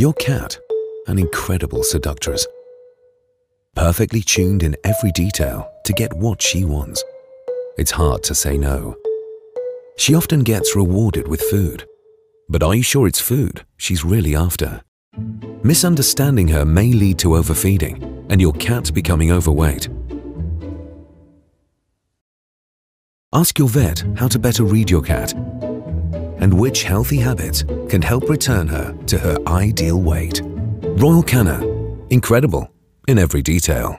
[0.00, 0.58] Your cat,
[1.08, 2.46] an incredible seductress.
[3.76, 7.04] Perfectly tuned in every detail to get what she wants.
[7.76, 8.96] It's hard to say no.
[9.98, 11.86] She often gets rewarded with food.
[12.48, 14.80] But are you sure it's food she's really after?
[15.62, 19.90] Misunderstanding her may lead to overfeeding and your cat becoming overweight.
[23.34, 25.34] Ask your vet how to better read your cat
[26.40, 30.40] and which healthy habits can help return her to her ideal weight.
[30.98, 32.70] Royal Canin, incredible
[33.08, 33.98] in every detail.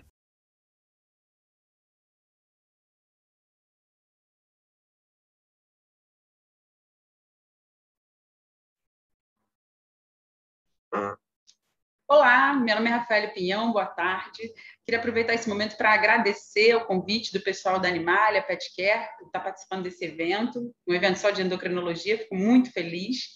[12.13, 14.41] Olá, meu nome é Rafael Pinhão, boa tarde.
[14.83, 19.27] Queria aproveitar esse momento para agradecer o convite do pessoal da Animalia Pet Care por
[19.27, 23.29] estar participando desse evento, um evento só de endocrinologia, fico muito feliz.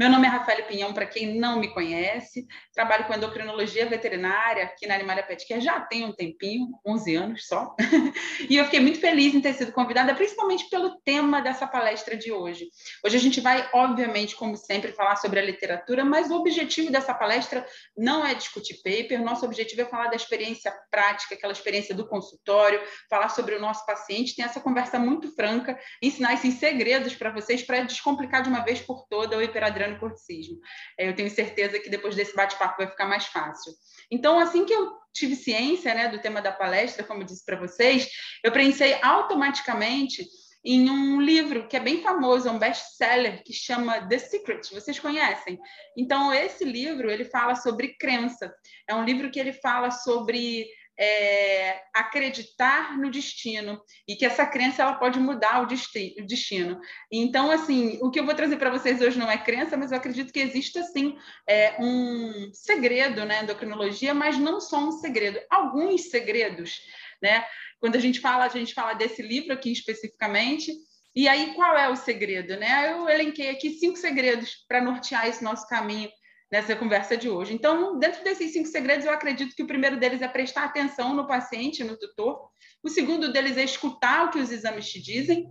[0.00, 2.46] Meu nome é Rafael Pinhão, para quem não me conhece.
[2.72, 7.46] Trabalho com endocrinologia veterinária aqui na Animalia Pet Care já tem um tempinho, 11 anos
[7.46, 7.76] só.
[8.48, 12.32] e eu fiquei muito feliz em ter sido convidada, principalmente pelo tema dessa palestra de
[12.32, 12.70] hoje.
[13.04, 17.12] Hoje a gente vai, obviamente, como sempre, falar sobre a literatura, mas o objetivo dessa
[17.12, 17.62] palestra
[17.94, 22.80] não é discutir paper, nosso objetivo é falar da experiência prática, aquela experiência do consultório,
[23.10, 27.62] falar sobre o nosso paciente, ter essa conversa muito franca, ensinar esses segredos para vocês,
[27.62, 30.58] para descomplicar de uma vez por toda o hiperadrenal no corticismo.
[30.98, 33.72] É, eu tenho certeza que depois desse bate-papo vai ficar mais fácil.
[34.10, 37.58] Então, assim que eu tive ciência né, do tema da palestra, como eu disse para
[37.58, 38.08] vocês,
[38.44, 40.24] eu pensei automaticamente
[40.64, 44.60] em um livro que é bem famoso, é um best-seller que chama The Secret.
[44.72, 45.58] Vocês conhecem?
[45.96, 48.52] Então, esse livro ele fala sobre crença.
[48.88, 50.66] É um livro que ele fala sobre
[50.98, 56.80] é, acreditar no destino e que essa crença ela pode mudar o destino.
[57.10, 59.98] Então, assim, o que eu vou trazer para vocês hoje não é crença, mas eu
[59.98, 61.16] acredito que existe, assim,
[61.48, 66.80] é, um segredo né, endocrinologia, mas não só um segredo, alguns segredos,
[67.22, 67.44] né?
[67.78, 70.70] Quando a gente fala, a gente fala desse livro aqui especificamente,
[71.14, 72.56] e aí, qual é o segredo?
[72.56, 72.92] Né?
[72.92, 76.08] Eu elenquei aqui cinco segredos para nortear esse nosso caminho
[76.50, 77.54] nessa conversa de hoje.
[77.54, 81.26] Então, dentro desses cinco segredos, eu acredito que o primeiro deles é prestar atenção no
[81.26, 82.50] paciente, no tutor.
[82.82, 85.46] O segundo deles é escutar o que os exames te dizem.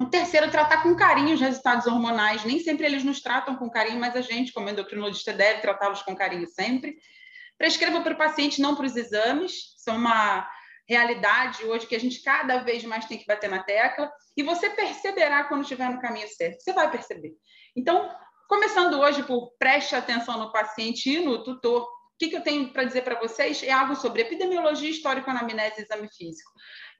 [0.00, 2.44] O terceiro, tratar com carinho os resultados hormonais.
[2.44, 6.16] Nem sempre eles nos tratam com carinho, mas a gente, como endocrinologista, deve tratá-los com
[6.16, 6.96] carinho sempre.
[7.58, 9.74] Prescreva para o paciente, não para os exames.
[9.76, 10.48] São uma
[10.88, 14.10] realidade hoje que a gente cada vez mais tem que bater na tecla.
[14.36, 16.62] E você perceberá quando estiver no caminho certo.
[16.62, 17.32] Você vai perceber.
[17.76, 18.10] Então,
[18.48, 21.82] Começando hoje por preste atenção no paciente e no tutor.
[21.82, 21.88] O
[22.18, 25.82] que, que eu tenho para dizer para vocês é algo sobre epidemiologia, histórico, anamnese e
[25.82, 26.50] exame físico.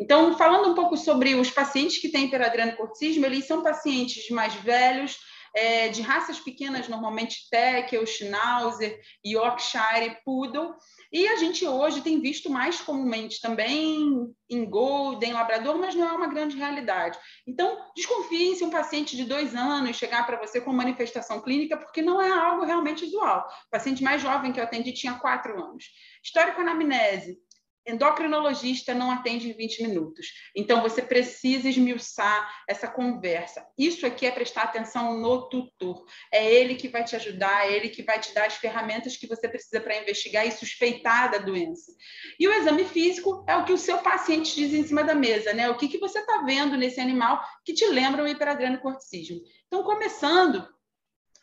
[0.01, 5.19] Então, falando um pouco sobre os pacientes que têm hiperadrenocorticismo, eles são pacientes mais velhos,
[5.55, 10.75] é, de raças pequenas, normalmente Teckel, Schnauzer, Yorkshire, Poodle,
[11.13, 16.13] e a gente hoje tem visto mais comumente também em Golden, Labrador, mas não é
[16.13, 17.19] uma grande realidade.
[17.47, 22.01] Então, desconfie se um paciente de dois anos chegar para você com manifestação clínica, porque
[22.01, 23.47] não é algo realmente usual.
[23.67, 25.85] O paciente mais jovem que eu atendi tinha quatro anos.
[26.25, 27.39] Histórico anamnese,
[27.87, 30.27] endocrinologista não atende em 20 minutos.
[30.55, 33.67] Então, você precisa esmiuçar essa conversa.
[33.77, 36.05] Isso aqui é prestar atenção no tutor.
[36.33, 39.27] É ele que vai te ajudar, é ele que vai te dar as ferramentas que
[39.27, 41.93] você precisa para investigar e suspeitar da doença.
[42.39, 45.53] E o exame físico é o que o seu paciente diz em cima da mesa,
[45.53, 45.69] né?
[45.69, 49.41] O que, que você está vendo nesse animal que te lembra o hiperadrenocorticismo.
[49.67, 50.69] Então, começando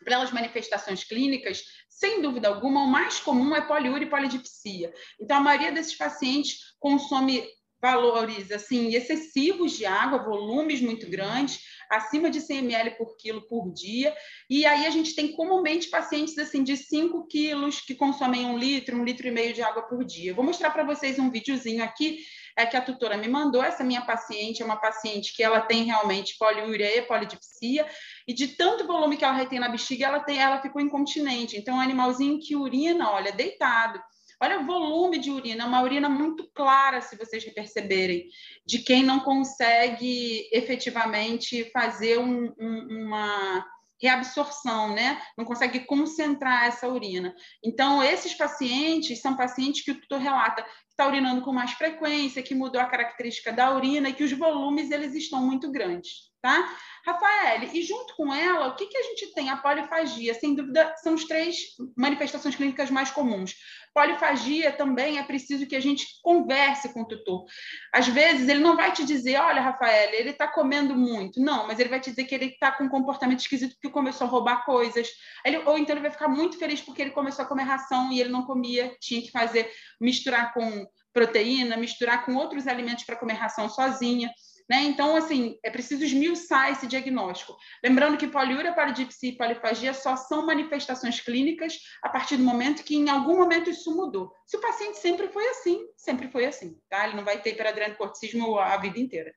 [0.04, 4.92] pelas manifestações clínicas, sem dúvida alguma, o mais comum é poliúria e polidipsia.
[5.20, 7.46] Então, a maioria desses pacientes consome
[7.80, 13.72] valores assim excessivos de água, volumes muito grandes, acima de 100 ml por quilo por
[13.72, 14.14] dia.
[14.48, 18.96] E aí a gente tem comumente pacientes assim de 5 quilos que consomem um litro,
[18.96, 20.34] um litro e meio de água por dia.
[20.34, 22.18] vou mostrar para vocês um videozinho aqui
[22.56, 23.62] é que a tutora me mandou.
[23.62, 27.86] Essa minha paciente é uma paciente que ela tem realmente poliúria e polidipsia,
[28.30, 31.56] e de tanto volume que ela retém na bexiga, ela, tem, ela ficou incontinente.
[31.56, 34.00] Então, é um animalzinho que urina, olha, deitado.
[34.40, 38.28] Olha o volume de urina, uma urina muito clara, se vocês perceberem,
[38.64, 43.66] de quem não consegue efetivamente fazer um, um, uma
[44.00, 45.20] reabsorção, né?
[45.36, 47.34] Não consegue concentrar essa urina.
[47.64, 50.64] Então, esses pacientes são pacientes que o tutor relata
[51.00, 54.90] está urinando com mais frequência, que mudou a característica da urina e que os volumes
[54.90, 56.76] eles estão muito grandes, tá?
[57.06, 59.48] Rafael, e junto com ela, o que, que a gente tem?
[59.48, 61.56] A polifagia, sem dúvida, são as três
[61.96, 63.54] manifestações clínicas mais comuns.
[63.92, 67.44] Polifagia também é preciso que a gente converse com o tutor.
[67.92, 71.40] Às vezes, ele não vai te dizer, olha, Rafael, ele está comendo muito.
[71.40, 74.26] Não, mas ele vai te dizer que ele está com um comportamento esquisito porque começou
[74.26, 75.08] a roubar coisas.
[75.44, 78.20] Ele, ou então ele vai ficar muito feliz porque ele começou a comer ração e
[78.20, 79.70] ele não comia, tinha que fazer,
[80.00, 84.30] misturar com proteína, misturar com outros alimentos para comer ração sozinha.
[84.70, 84.84] Né?
[84.84, 87.56] Então, assim, é preciso esmiuçar esse diagnóstico.
[87.82, 92.94] Lembrando que poliúria, polidipsia e polifagia só são manifestações clínicas a partir do momento que,
[92.94, 94.32] em algum momento, isso mudou.
[94.46, 97.04] Se o paciente sempre foi assim, sempre foi assim, tá?
[97.04, 99.34] Ele não vai ter hiperadrenal a vida inteira.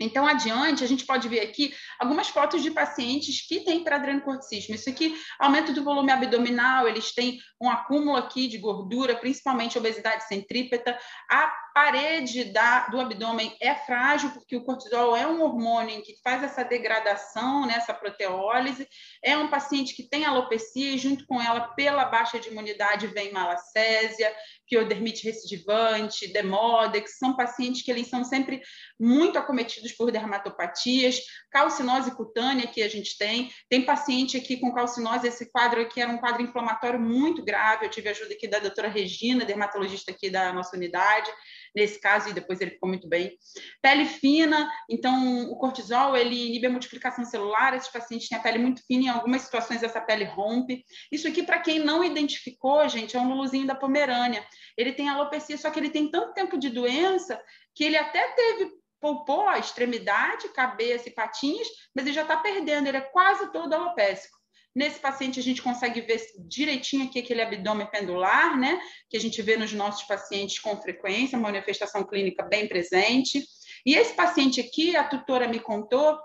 [0.00, 4.74] Então, adiante, a gente pode ver aqui algumas fotos de pacientes que têm hiperadrenocorticismo.
[4.74, 10.28] Isso aqui, aumento do volume abdominal, eles têm um acúmulo aqui de gordura, principalmente obesidade
[10.28, 10.96] centrípeta.
[11.28, 16.42] A parede da, do abdômen é frágil, porque o cortisol é um hormônio que faz
[16.42, 18.88] essa degradação, né, essa proteólise.
[19.22, 23.32] É um paciente que tem alopecia e, junto com ela, pela baixa de imunidade, vem
[23.32, 24.34] malacésia,
[24.68, 27.18] piodermite recidivante, demodex.
[27.18, 28.60] São pacientes que eles são sempre
[28.98, 31.20] muito acometidos por dermatopatias,
[31.50, 33.50] calcinose cutânea que a gente tem.
[33.68, 37.86] Tem paciente aqui com calcinose, esse quadro aqui era um quadro inflamatório muito grave.
[37.86, 41.30] Eu tive ajuda aqui da doutora Regina, dermatologista aqui da nossa unidade
[41.78, 43.36] nesse caso, e depois ele ficou muito bem.
[43.80, 48.58] Pele fina, então o cortisol, ele inibe a multiplicação celular, esses pacientes têm a pele
[48.58, 50.84] muito fina, em algumas situações essa pele rompe.
[51.10, 54.44] Isso aqui, para quem não identificou, gente, é um luluzinho da Pomerânia.
[54.76, 57.40] Ele tem alopecia, só que ele tem tanto tempo de doença
[57.74, 58.70] que ele até teve
[59.00, 63.72] poupou a extremidade, cabeça e patinhas, mas ele já está perdendo, ele é quase todo
[63.72, 64.37] alopécico.
[64.78, 68.80] Nesse paciente, a gente consegue ver direitinho aqui aquele abdômen pendular, né?
[69.10, 73.42] Que a gente vê nos nossos pacientes com frequência, uma manifestação clínica bem presente.
[73.84, 76.16] E esse paciente aqui, a tutora me contou,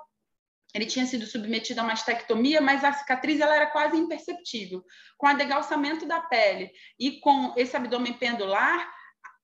[0.71, 4.83] ele tinha sido submetido a uma mastectomia, mas a cicatriz ela era quase imperceptível.
[5.17, 6.69] Com o adegalçamento da pele
[6.99, 8.87] e com esse abdômen pendular,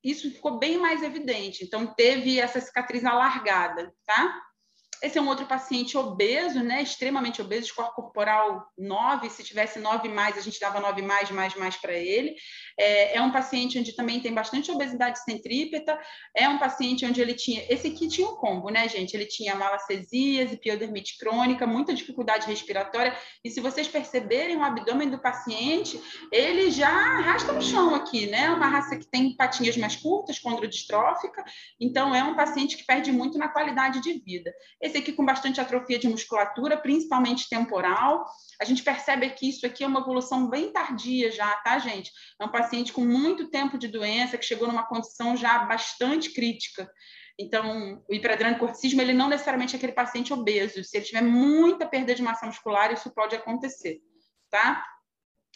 [0.04, 1.64] isso ficou bem mais evidente.
[1.64, 4.40] Então, teve essa cicatriz alargada, tá?
[5.02, 6.82] Esse é um outro paciente obeso, né?
[6.82, 9.30] Extremamente obeso, score corporal 9.
[9.30, 12.36] Se tivesse 9 mais, a gente dava 9 mais, mais, mais para ele.
[12.78, 15.98] É, é, um paciente onde também tem bastante obesidade centrípeta.
[16.36, 17.66] É um paciente onde ele tinha.
[17.70, 19.14] Esse aqui tinha um combo, né, gente?
[19.14, 23.16] Ele tinha malacesias piodermite crônica, muita dificuldade respiratória.
[23.44, 26.02] E se vocês perceberem o abdômen do paciente,
[26.32, 28.50] ele já arrasta no chão aqui, né?
[28.50, 31.44] Uma raça que tem patinhas mais curtas, condrodistrófica.
[31.80, 34.54] Então, é um paciente que perde muito na qualidade de vida
[34.98, 38.26] aqui com bastante atrofia de musculatura, principalmente temporal.
[38.60, 42.12] A gente percebe que isso aqui é uma evolução bem tardia já, tá, gente?
[42.40, 46.90] É um paciente com muito tempo de doença, que chegou numa condição já bastante crítica.
[47.40, 50.84] Então, o hiperadrenocorticismo, ele não necessariamente é aquele paciente obeso.
[50.84, 54.00] Se ele tiver muita perda de massa muscular, isso pode acontecer,
[54.50, 54.84] tá?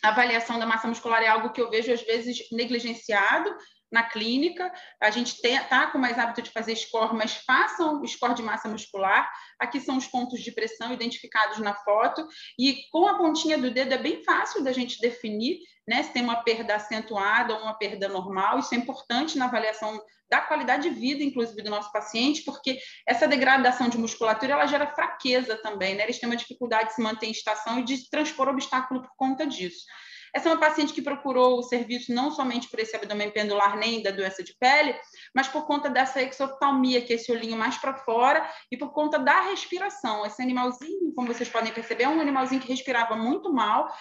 [0.01, 3.53] A avaliação da massa muscular é algo que eu vejo às vezes negligenciado
[3.93, 8.41] na clínica, a gente está com mais hábito de fazer score, mas façam score de
[8.41, 9.31] massa muscular.
[9.59, 13.93] Aqui são os pontos de pressão identificados na foto, e com a pontinha do dedo
[13.93, 18.09] é bem fácil da gente definir né, se tem uma perda acentuada ou uma perda
[18.09, 18.57] normal.
[18.57, 23.27] Isso é importante na avaliação da qualidade de vida, inclusive, do nosso paciente, porque essa
[23.27, 26.03] degradação de musculatura ela gera fraqueza também, né?
[26.03, 29.45] Eles têm uma dificuldade de se manter em estação e de transpor obstáculo por conta
[29.45, 29.85] disso.
[30.33, 34.01] Essa é uma paciente que procurou o serviço não somente por esse abdômen pendular, nem
[34.01, 34.95] da doença de pele,
[35.33, 39.19] mas por conta dessa exoftalmia, que é esse olhinho mais para fora, e por conta
[39.19, 40.25] da respiração.
[40.25, 43.93] Esse animalzinho, como vocês podem perceber, é um animalzinho que respirava muito mal.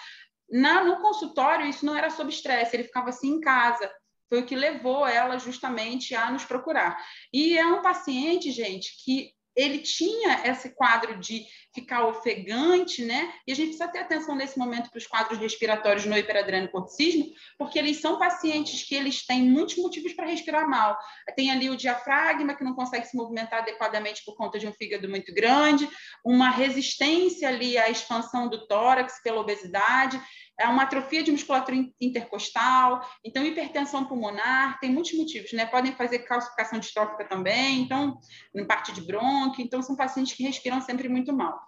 [0.49, 3.91] Na, no consultório, isso não era sob estresse, ele ficava assim em casa.
[4.27, 6.97] Foi o que levou ela justamente a nos procurar.
[7.31, 13.33] E é um paciente, gente, que ele tinha esse quadro de ficar ofegante, né?
[13.47, 17.25] E a gente precisa ter atenção nesse momento para os quadros respiratórios no hiperadrenocorticismo,
[17.57, 20.97] porque eles são pacientes que eles têm muitos motivos para respirar mal.
[21.35, 25.09] Tem ali o diafragma que não consegue se movimentar adequadamente por conta de um fígado
[25.09, 25.89] muito grande,
[26.23, 30.21] uma resistência ali à expansão do tórax pela obesidade,
[30.59, 35.65] é uma atrofia de musculatura intercostal, então hipertensão pulmonar, tem muitos motivos, né?
[35.65, 38.19] Podem fazer calcificação distrófica também, então,
[38.55, 41.59] em parte de brônquio, então são pacientes que respiram sempre muito mal.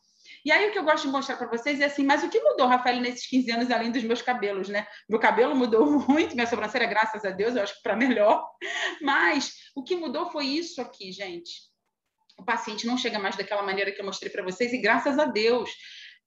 [0.43, 2.39] E aí o que eu gosto de mostrar para vocês é assim, mas o que
[2.39, 4.85] mudou, Rafael, nesses 15 anos, além dos meus cabelos, né?
[5.09, 8.47] Meu cabelo mudou muito, minha sobrancelha, graças a Deus, eu acho que para melhor.
[9.01, 11.51] Mas o que mudou foi isso aqui, gente.
[12.37, 15.25] O paciente não chega mais daquela maneira que eu mostrei para vocês, e graças a
[15.25, 15.71] Deus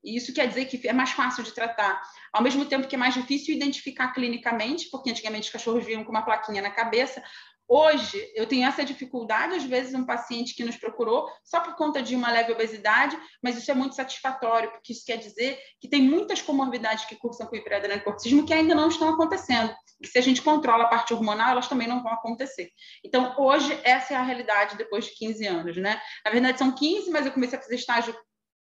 [0.05, 2.01] E isso quer dizer que é mais fácil de tratar,
[2.33, 6.11] ao mesmo tempo que é mais difícil identificar clinicamente, porque antigamente os cachorros vinham com
[6.11, 7.23] uma plaquinha na cabeça.
[7.71, 12.01] Hoje, eu tenho essa dificuldade, às vezes, um paciente que nos procurou só por conta
[12.01, 16.01] de uma leve obesidade, mas isso é muito satisfatório, porque isso quer dizer que tem
[16.01, 19.75] muitas comorbidades que cursam com hiperadrenal-corticismo que ainda não estão acontecendo.
[20.01, 22.71] E se a gente controla a parte hormonal, elas também não vão acontecer.
[23.05, 26.01] Então, hoje, essa é a realidade depois de 15 anos, né?
[26.25, 28.17] Na verdade, são 15, mas eu comecei a fazer estágio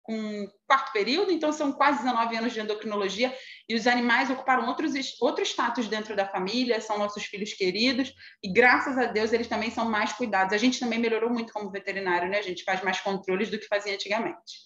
[0.07, 3.35] com quarto período, então são quase 19 anos de endocrinologia,
[3.67, 8.49] e os animais ocuparam outros, outro status dentro da família, são nossos filhos queridos, e
[8.49, 10.53] graças a Deus eles também são mais cuidados.
[10.53, 12.39] A gente também melhorou muito como veterinário, né?
[12.39, 14.65] A gente faz mais controles do que fazia antigamente.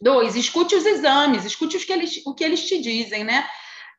[0.00, 3.50] Dois, escute os exames, escute os que eles, o que eles te dizem, né?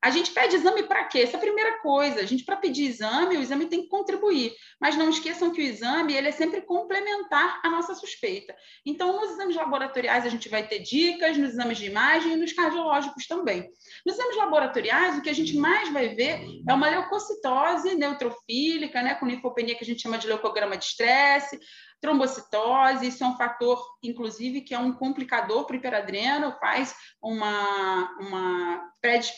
[0.01, 1.19] A gente pede exame para quê?
[1.19, 2.21] Essa é a primeira coisa.
[2.21, 4.53] A gente, para pedir exame, o exame tem que contribuir.
[4.79, 8.55] Mas não esqueçam que o exame ele é sempre complementar à nossa suspeita.
[8.85, 12.53] Então, nos exames laboratoriais, a gente vai ter dicas, nos exames de imagem e nos
[12.53, 13.69] cardiológicos também.
[14.05, 19.15] Nos exames laboratoriais, o que a gente mais vai ver é uma leucocitose neutrofílica, né,
[19.15, 21.59] com linfopenia que a gente chama de leucograma de estresse,
[22.01, 28.09] Trombocitose, isso é um fator, inclusive, que é um complicador para o hiperadreno, faz uma,
[28.19, 28.89] uma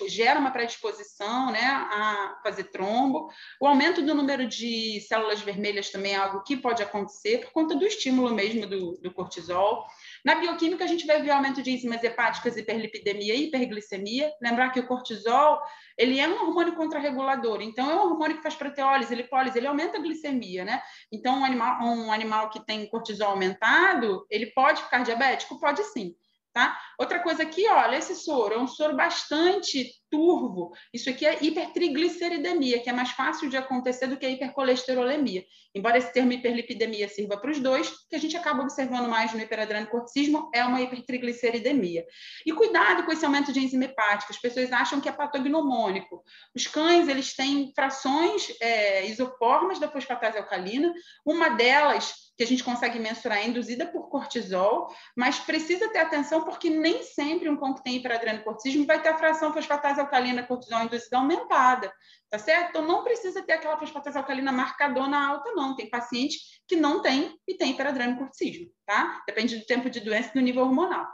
[0.08, 3.30] gera uma predisposição né, a fazer trombo.
[3.60, 7.75] O aumento do número de células vermelhas também é algo que pode acontecer por conta
[7.75, 9.86] do estímulo mesmo do, do cortisol.
[10.25, 14.32] Na bioquímica, a gente vai ver aumento de enzimas hepáticas, hiperlipidemia e hiperglicemia.
[14.41, 15.60] Lembrar que o cortisol
[15.98, 19.98] ele é um hormônio contrarregulador, então é um hormônio que faz proteólise, lipólise, ele aumenta
[19.98, 20.82] a glicemia, né?
[21.12, 25.60] Então, um animal, um animal que tem cortisol aumentado, ele pode ficar diabético?
[25.60, 26.15] Pode sim.
[26.53, 26.77] Tá?
[27.00, 30.74] Outra coisa aqui, olha, esse soro é um soro bastante turvo.
[30.94, 35.46] Isso aqui é hipertrigliceridemia, que é mais fácil de acontecer do que a hipercolesterolemia.
[35.74, 39.34] Embora esse termo hiperlipidemia sirva para os dois, o que a gente acaba observando mais
[39.34, 42.06] no hiperadrenal-corticismo é uma hipertrigliceridemia.
[42.46, 44.34] E cuidado com esse aumento de enzima hepática.
[44.34, 46.22] As pessoas acham que é patognomônico.
[46.53, 50.94] Os cães, eles têm frações é, isoformas da fosfatase alcalina.
[51.25, 56.44] Uma delas que a gente consegue mensurar é induzida por cortisol, mas precisa ter atenção
[56.44, 60.84] porque nem sempre um cão que tem hiperadrenocortismo vai ter a fração fosfatase alcalina cortisol
[60.84, 61.91] induzida aumentada,
[62.29, 62.70] tá certo?
[62.70, 65.75] Então não precisa ter aquela fosfatase alcalina marcadona alta, não.
[65.75, 69.22] Tem paciente que não tem e tem hiperadrenocortismo, tá?
[69.25, 71.08] Depende do tempo de doença e do nível hormonal.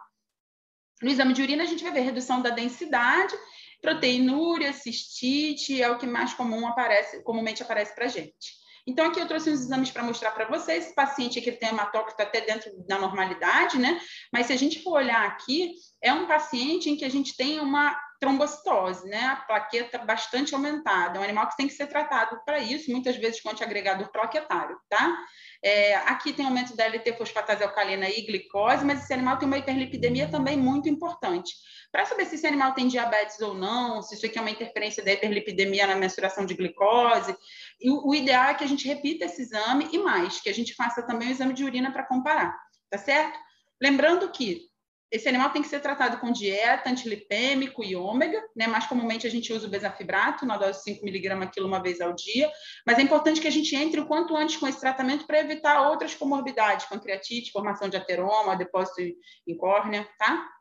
[1.02, 3.36] No exame de urina, a gente vai ver redução da densidade,
[3.82, 8.58] proteinúria, cistite, é o que mais comum aparece, comumente aparece para gente.
[8.88, 10.86] Então, aqui eu trouxe uns exames para mostrar para vocês.
[10.86, 14.00] Esse paciente aqui ele tem hematócrito até dentro da normalidade, né?
[14.32, 17.60] Mas se a gente for olhar aqui, é um paciente em que a gente tem
[17.60, 19.26] uma trombocitose, né?
[19.26, 21.18] A plaqueta bastante aumentada.
[21.18, 24.78] É um animal que tem que ser tratado para isso, muitas vezes com antiagregador plaquetário,
[24.90, 25.18] tá?
[25.64, 30.30] É, aqui tem aumento da LT-fosfatase alcalina e glicose, mas esse animal tem uma hiperlipidemia
[30.30, 31.54] também muito importante.
[31.92, 35.04] Para saber se esse animal tem diabetes ou não, se isso aqui é uma interferência
[35.04, 37.36] da hiperlipidemia na mensuração de glicose,
[37.84, 40.76] o, o ideal é que a gente repita esse exame e mais, que a gente
[40.76, 42.58] faça também o exame de urina para comparar,
[42.90, 43.40] tá certo?
[43.82, 44.68] Lembrando que
[45.12, 48.68] esse animal tem que ser tratado com dieta, antilipêmico e ômega, né?
[48.68, 52.02] Mais comumente a gente usa o bezafibrato na dose de 5 mg quilo uma vez
[52.02, 52.52] ao dia,
[52.86, 55.90] mas é importante que a gente entre o quanto antes com esse tratamento para evitar
[55.90, 59.02] outras comorbidades, pancreatite, formação de ateroma, depósito
[59.48, 60.57] em córnea, tá?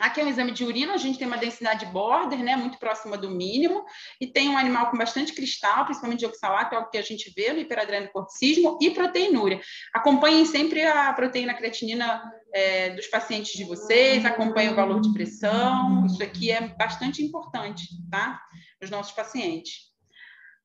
[0.00, 3.16] Aqui é um exame de urina, a gente tem uma densidade border, né, muito próxima
[3.16, 3.84] do mínimo,
[4.20, 7.32] e tem um animal com bastante cristal, principalmente de oxalato, é o que a gente
[7.36, 9.60] vê no hiperadrenal-corticismo, e proteinúria.
[9.94, 16.04] Acompanhem sempre a proteína creatinina é, dos pacientes de vocês, acompanhem o valor de pressão,
[16.06, 18.42] isso aqui é bastante importante, tá,
[18.80, 19.92] nos nossos pacientes.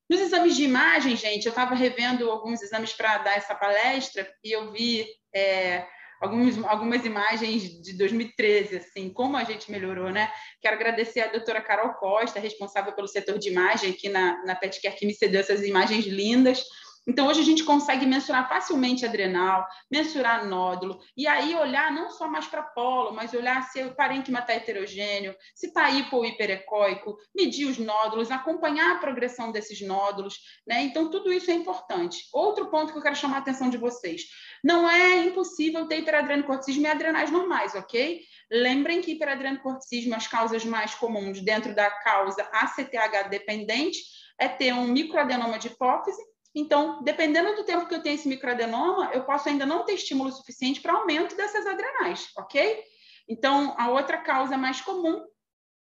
[0.10, 4.52] Nos exames de imagem, gente, eu estava revendo alguns exames para dar essa palestra, e
[4.52, 5.06] eu vi...
[5.36, 5.86] É,
[6.20, 10.32] alguns, algumas imagens de 2013, assim, como a gente melhorou, né?
[10.62, 14.96] Quero agradecer à doutora Carol Costa, responsável pelo setor de imagem aqui na, na PetCare,
[14.96, 16.64] que me cedeu essas imagens lindas.
[17.08, 22.28] Então, hoje a gente consegue mensurar facilmente adrenal, mensurar nódulo, e aí olhar não só
[22.28, 27.18] mais para polo, mas olhar se o parênquima está heterogêneo, se está hipo ou hiperecóico,
[27.36, 30.38] medir os nódulos, acompanhar a progressão desses nódulos,
[30.68, 30.84] né?
[30.84, 32.28] Então, tudo isso é importante.
[32.34, 34.24] Outro ponto que eu quero chamar a atenção de vocês:
[34.64, 38.22] não é impossível ter hiperadrenocorticismo e adrenais normais, ok?
[38.52, 44.00] Lembrem que hiperadrenocorticismo, as causas mais comuns dentro da causa ACTH dependente,
[44.40, 49.12] é ter um microadenoma de hipófise então, dependendo do tempo que eu tenho esse microadenoma,
[49.14, 52.84] eu posso ainda não ter estímulo suficiente para aumento dessas adrenais, ok?
[53.28, 55.24] Então, a outra causa mais comum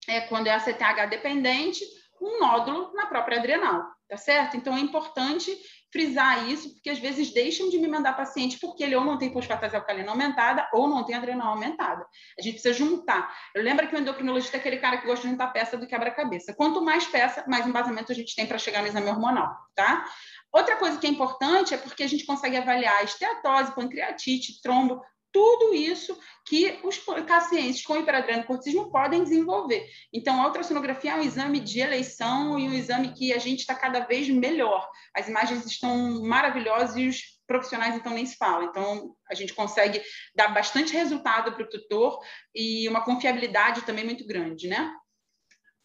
[0.08, 1.82] é quando é a CTH dependente,
[2.20, 4.56] um nódulo na própria adrenal, tá certo?
[4.56, 5.50] Então, é importante
[5.92, 9.30] frisar isso, porque às vezes deixam de me mandar paciente porque ele ou não tem
[9.30, 12.06] fosfatase alcalina aumentada ou não tem adrenal aumentada.
[12.38, 13.30] A gente precisa juntar.
[13.54, 16.54] Eu lembro que o endocrinologista é aquele cara que gosta de juntar peça do quebra-cabeça.
[16.54, 20.04] Quanto mais peça, mais embasamento a gente tem para chegar no exame hormonal, tá?
[20.52, 25.00] Outra coisa que é importante é porque a gente consegue avaliar esteatose, pancreatite, trombo,
[25.32, 26.16] tudo isso
[26.46, 29.88] que os pacientes com hiperadrenocorticismo podem desenvolver.
[30.12, 33.74] Então, a ultrassonografia é um exame de eleição e um exame que a gente está
[33.74, 34.86] cada vez melhor.
[35.16, 38.64] As imagens estão maravilhosas e os profissionais, então, nem se fala.
[38.64, 40.02] Então, a gente consegue
[40.34, 42.18] dar bastante resultado para o tutor
[42.54, 44.92] e uma confiabilidade também muito grande, né?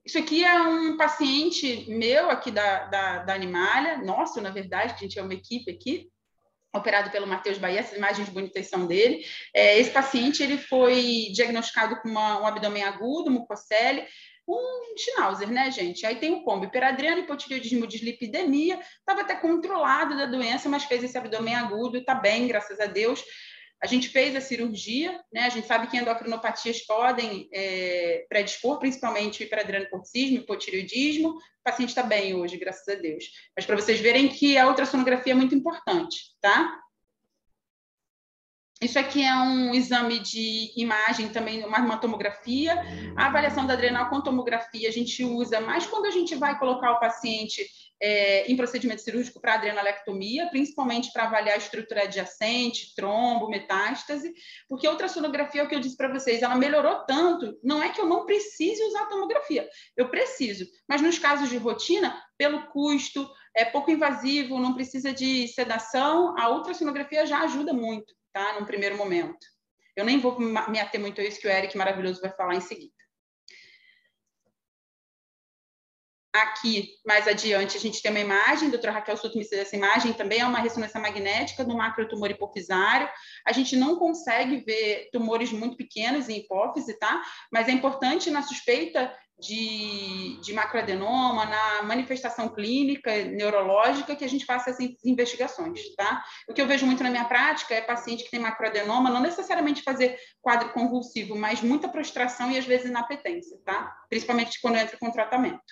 [0.08, 4.98] Isso aqui é um paciente meu aqui da, da, da Animalha, nosso, na verdade, a
[4.98, 6.10] gente é uma equipe aqui,
[6.74, 9.26] operado pelo Matheus Bahia, essas imagens bonitas são dele.
[9.54, 14.06] É, esse paciente ele foi diagnosticado com uma, um abdômen agudo, mucocele,
[14.48, 16.06] um Schnauzer, né, gente?
[16.06, 21.18] Aí tem o combo, hiperadriano, hipotireoidismo, dislipidemia, estava até controlado da doença, mas fez esse
[21.18, 23.22] abdômen agudo, está bem, graças a Deus.
[23.82, 25.42] A gente fez a cirurgia, né?
[25.42, 31.30] A gente sabe que endocrinopatias podem é, predispor, principalmente para adrenocorticismo, hipotireoidismo.
[31.30, 33.26] O paciente está bem hoje, graças a Deus.
[33.56, 36.82] Mas para vocês verem que a ultrassonografia é muito importante, tá?
[38.80, 42.76] Isso aqui é um exame de imagem também, uma tomografia.
[43.16, 46.92] A avaliação da adrenal com tomografia a gente usa mais quando a gente vai colocar
[46.92, 47.68] o paciente
[48.02, 54.34] é, em procedimento cirúrgico para adrenalectomia, principalmente para avaliar a estrutura adjacente, trombo, metástase,
[54.68, 57.90] porque a ultrassonografia, é o que eu disse para vocês, ela melhorou tanto, não é
[57.90, 62.68] que eu não precise usar a tomografia, eu preciso, mas nos casos de rotina, pelo
[62.68, 68.54] custo, é pouco invasivo, não precisa de sedação, a ultrassonografia já ajuda muito tá?
[68.54, 69.48] Num primeiro momento.
[69.96, 72.62] Eu nem vou me ater muito a isso que o Eric maravilhoso vai falar em
[72.62, 72.94] seguida.
[76.38, 80.14] Aqui, mais adiante, a gente tem uma imagem, doutora Raquel Souto me fez essa imagem,
[80.14, 83.10] também é uma ressonância magnética do macrotumor hipofisário.
[83.46, 87.24] A gente não consegue ver tumores muito pequenos em hipófise, tá?
[87.52, 94.46] Mas é importante na suspeita de, de macroadenoma, na manifestação clínica, neurológica, que a gente
[94.46, 96.24] faça essas investigações, tá?
[96.48, 99.84] O que eu vejo muito na minha prática é paciente que tem macroadenoma, não necessariamente
[99.84, 103.96] fazer quadro convulsivo, mas muita prostração e às vezes inapetência, tá?
[104.10, 105.64] Principalmente quando entra com tratamento.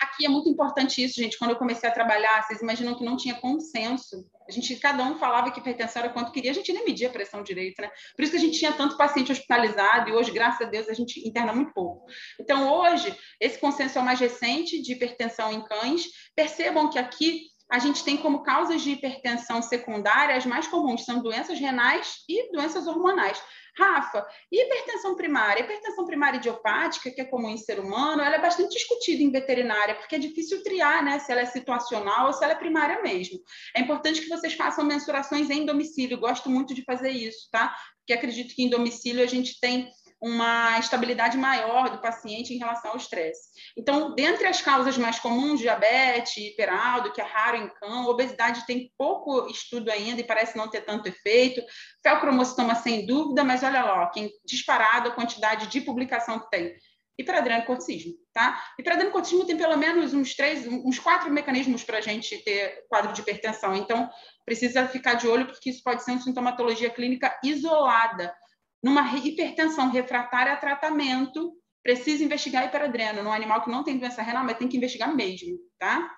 [0.00, 1.38] Aqui é muito importante isso, gente.
[1.38, 4.24] Quando eu comecei a trabalhar, vocês imaginam que não tinha consenso.
[4.48, 7.12] A gente, cada um falava que hipertensão era quanto queria, a gente nem media a
[7.12, 7.90] pressão direito, né?
[8.14, 10.94] Por isso que a gente tinha tanto paciente hospitalizado e hoje, graças a Deus, a
[10.94, 12.06] gente interna muito pouco.
[12.40, 16.06] Então, hoje, esse consenso é o mais recente de hipertensão em cães.
[16.34, 21.20] Percebam que aqui a gente tem como causas de hipertensão secundária as mais comuns são
[21.22, 23.40] doenças renais e doenças hormonais.
[23.78, 25.62] Rafa, hipertensão primária?
[25.62, 29.94] Hipertensão primária idiopática, que é comum em ser humano, ela é bastante discutida em veterinária,
[29.94, 33.38] porque é difícil triar, né, se ela é situacional ou se ela é primária mesmo.
[33.76, 37.74] É importante que vocês façam mensurações em domicílio, gosto muito de fazer isso, tá?
[37.98, 39.88] Porque acredito que em domicílio a gente tem
[40.20, 43.50] uma estabilidade maior do paciente em relação ao estresse.
[43.76, 48.92] Então, dentre as causas mais comuns, diabetes, hiperaldo, que é raro em cão, obesidade tem
[48.98, 51.62] pouco estudo ainda e parece não ter tanto efeito,
[52.02, 56.74] felcromocitoma sem dúvida, mas olha lá, quem disparado a quantidade de publicação que tem.
[57.20, 58.62] Hiperadrenocorticismo, tá?
[58.78, 63.20] Hiperadrenocorticismo tem pelo menos uns três, uns quatro mecanismos para a gente ter quadro de
[63.20, 63.74] hipertensão.
[63.74, 64.08] Então,
[64.44, 68.32] precisa ficar de olho, porque isso pode ser uma sintomatologia clínica isolada
[68.82, 74.44] numa hipertensão refratária a tratamento, precisa investigar hiperadreno num animal que não tem doença renal,
[74.44, 76.10] mas tem que investigar mesmo, tá?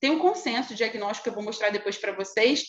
[0.00, 2.64] Tem um consenso diagnóstico que eu vou mostrar depois para vocês.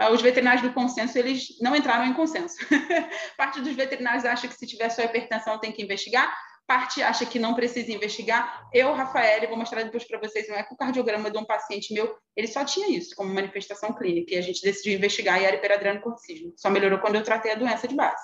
[0.00, 2.56] Uh, os veterinários do consenso, eles não entraram em consenso.
[3.36, 6.34] Parte dos veterinários acha que se tiver só hipertensão tem que investigar,
[6.66, 8.68] parte acha que não precisa investigar.
[8.72, 12.64] Eu, Rafael, vou mostrar depois para vocês um ecocardiograma de um paciente meu, ele só
[12.64, 16.00] tinha isso como manifestação clínica e a gente decidiu investigar e era hiperadreno.
[16.56, 18.22] Só melhorou quando eu tratei a doença de base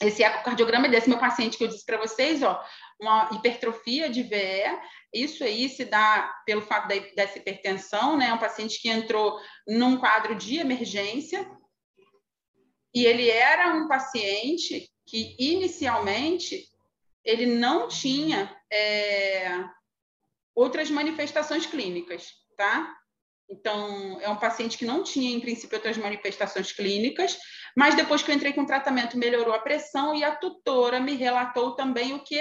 [0.00, 2.62] esse ecocardiograma desse meu paciente que eu disse para vocês, ó,
[3.00, 4.64] uma hipertrofia de VE,
[5.12, 8.32] isso aí se dá pelo fato dessa hipertensão, né?
[8.32, 11.48] Um paciente que entrou num quadro de emergência
[12.94, 16.66] e ele era um paciente que inicialmente
[17.24, 19.64] ele não tinha é,
[20.54, 22.97] outras manifestações clínicas, tá?
[23.50, 27.38] Então, é um paciente que não tinha, em princípio, outras manifestações clínicas,
[27.76, 31.74] mas depois que eu entrei com tratamento, melhorou a pressão e a tutora me relatou
[31.74, 32.40] também o que?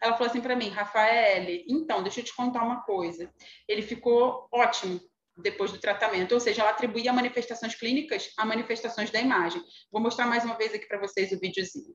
[0.00, 3.32] Ela falou assim para mim, Rafael, então, deixa eu te contar uma coisa.
[3.68, 5.00] Ele ficou ótimo
[5.36, 9.62] depois do tratamento, ou seja, ela atribuía manifestações clínicas a manifestações da imagem.
[9.90, 11.94] Vou mostrar mais uma vez aqui para vocês o videozinho.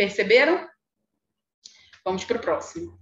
[0.00, 0.66] Perceberam?
[2.02, 2.98] Vamos para o próximo.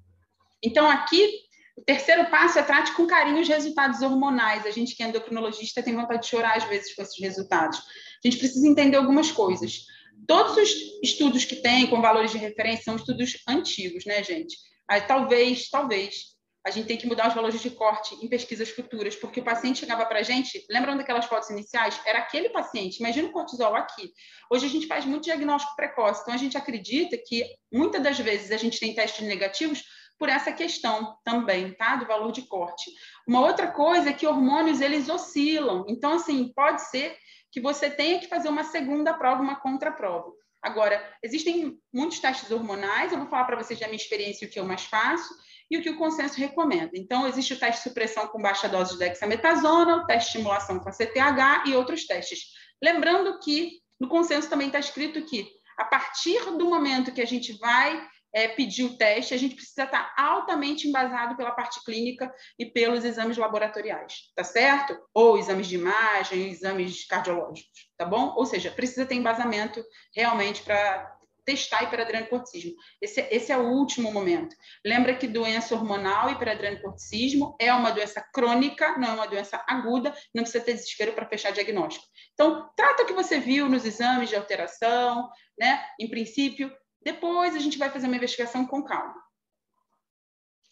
[0.60, 1.32] Então, aqui,
[1.76, 4.66] o terceiro passo é trate com carinho os resultados hormonais.
[4.66, 7.78] A gente que é endocrinologista tem vontade de chorar às vezes com esses resultados.
[7.78, 9.84] A gente precisa entender algumas coisas.
[10.26, 14.56] Todos os estudos que tem com valores de referência são estudos antigos, né, gente?
[14.90, 16.36] Aí, talvez, talvez,
[16.68, 19.80] a gente tem que mudar os valores de corte em pesquisas futuras, porque o paciente
[19.80, 21.98] chegava para a gente, lembram daquelas fotos iniciais?
[22.04, 24.12] Era aquele paciente, imagina o cortisol aqui.
[24.50, 28.50] Hoje a gente faz muito diagnóstico precoce, então a gente acredita que muitas das vezes
[28.50, 29.82] a gente tem testes negativos
[30.18, 31.96] por essa questão também, tá?
[31.96, 32.90] Do valor de corte.
[33.26, 35.86] Uma outra coisa é que hormônios, eles oscilam.
[35.88, 37.16] Então, assim, pode ser
[37.50, 40.30] que você tenha que fazer uma segunda prova, uma contraprova.
[40.60, 44.60] Agora, existem muitos testes hormonais, eu vou falar para vocês da minha experiência o que
[44.60, 45.32] eu mais faço
[45.70, 46.92] e o que o consenso recomenda.
[46.94, 50.78] Então, existe o teste de supressão com baixa dose de dexametasona, o teste de estimulação
[50.78, 52.40] com a CTH e outros testes.
[52.82, 57.56] Lembrando que no consenso também está escrito que a partir do momento que a gente
[57.58, 62.66] vai é, pedir o teste, a gente precisa estar altamente embasado pela parte clínica e
[62.66, 64.98] pelos exames laboratoriais, tá certo?
[65.14, 68.34] Ou exames de imagem, exames cardiológicos, tá bom?
[68.36, 69.82] Ou seja, precisa ter embasamento
[70.14, 71.17] realmente para
[71.48, 72.74] testar hiperadrenoccorticismo.
[73.00, 74.54] Esse, esse é o último momento.
[74.84, 80.42] Lembra que doença hormonal, hiperadrenoccorticismo, é uma doença crônica, não é uma doença aguda, não
[80.42, 82.04] precisa ter desespero para fechar diagnóstico.
[82.34, 85.26] Então, trata o que você viu nos exames de alteração,
[85.58, 85.82] né?
[85.98, 86.70] Em princípio,
[87.02, 89.16] depois a gente vai fazer uma investigação com calma.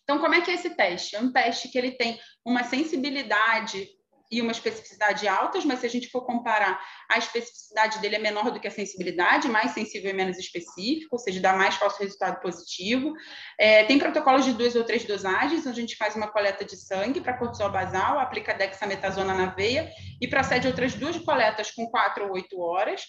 [0.03, 1.17] Então, como é que é esse teste?
[1.17, 3.89] É um teste que ele tem uma sensibilidade
[4.31, 8.51] e uma especificidade altas, mas se a gente for comparar, a especificidade dele é menor
[8.51, 12.41] do que a sensibilidade, mais sensível e menos específico, ou seja, dá mais falso resultado
[12.41, 13.13] positivo.
[13.59, 16.77] É, tem protocolos de duas ou três dosagens, onde a gente faz uma coleta de
[16.77, 22.27] sangue para cortisol basal, aplica dexametasona na veia e procede outras duas coletas com quatro
[22.27, 23.03] ou oito horas.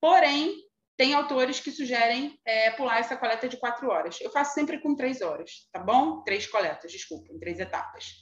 [0.00, 0.54] Porém,
[0.96, 4.20] tem autores que sugerem é, pular essa coleta de quatro horas.
[4.20, 6.22] Eu faço sempre com três horas, tá bom?
[6.22, 8.21] Três coletas, desculpa, em três etapas.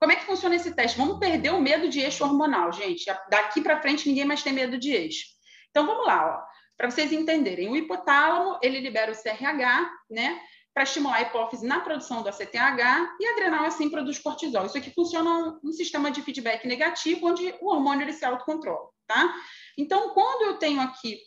[0.00, 0.96] Como é que funciona esse teste?
[0.96, 3.04] Vamos perder o medo de eixo hormonal, gente.
[3.28, 5.26] Daqui para frente ninguém mais tem medo de eixo.
[5.70, 6.44] Então vamos lá,
[6.76, 7.68] para vocês entenderem.
[7.68, 10.40] O hipotálamo ele libera o CRH, né?
[10.72, 14.66] Para estimular a hipófise na produção do ACTH e a adrenal assim produz cortisol.
[14.66, 19.34] Isso aqui funciona um, sistema de feedback negativo, onde o hormônio ele se autocontrola, tá?
[19.76, 21.18] Então, quando eu tenho aqui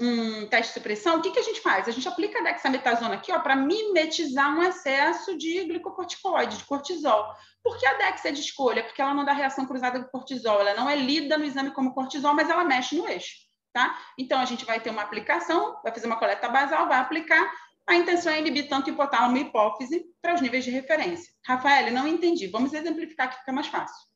[0.00, 1.88] um teste de supressão, o que, que a gente faz?
[1.88, 7.34] A gente aplica a dexametasona aqui para mimetizar um excesso de glicocorticoide, de cortisol.
[7.62, 8.84] Por que a dex é de escolha?
[8.84, 11.94] Porque ela não dá reação cruzada com cortisol, ela não é lida no exame como
[11.94, 13.48] cortisol, mas ela mexe no eixo.
[13.72, 13.98] Tá?
[14.16, 17.50] Então, a gente vai ter uma aplicação, vai fazer uma coleta basal, vai aplicar.
[17.86, 21.32] A intenção é inibir tanto hipotálamo e hipófise para os níveis de referência.
[21.46, 22.46] Rafael, não entendi.
[22.46, 24.06] Vamos exemplificar que fica mais fácil.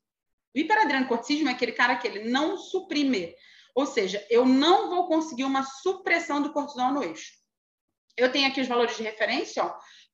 [0.55, 3.33] O hiperadrenocorticismo é aquele cara que ele não suprime
[3.75, 7.31] ou seja, eu não vou conseguir uma supressão do cortisol no eixo.
[8.15, 9.63] Eu tenho aqui os valores de referência,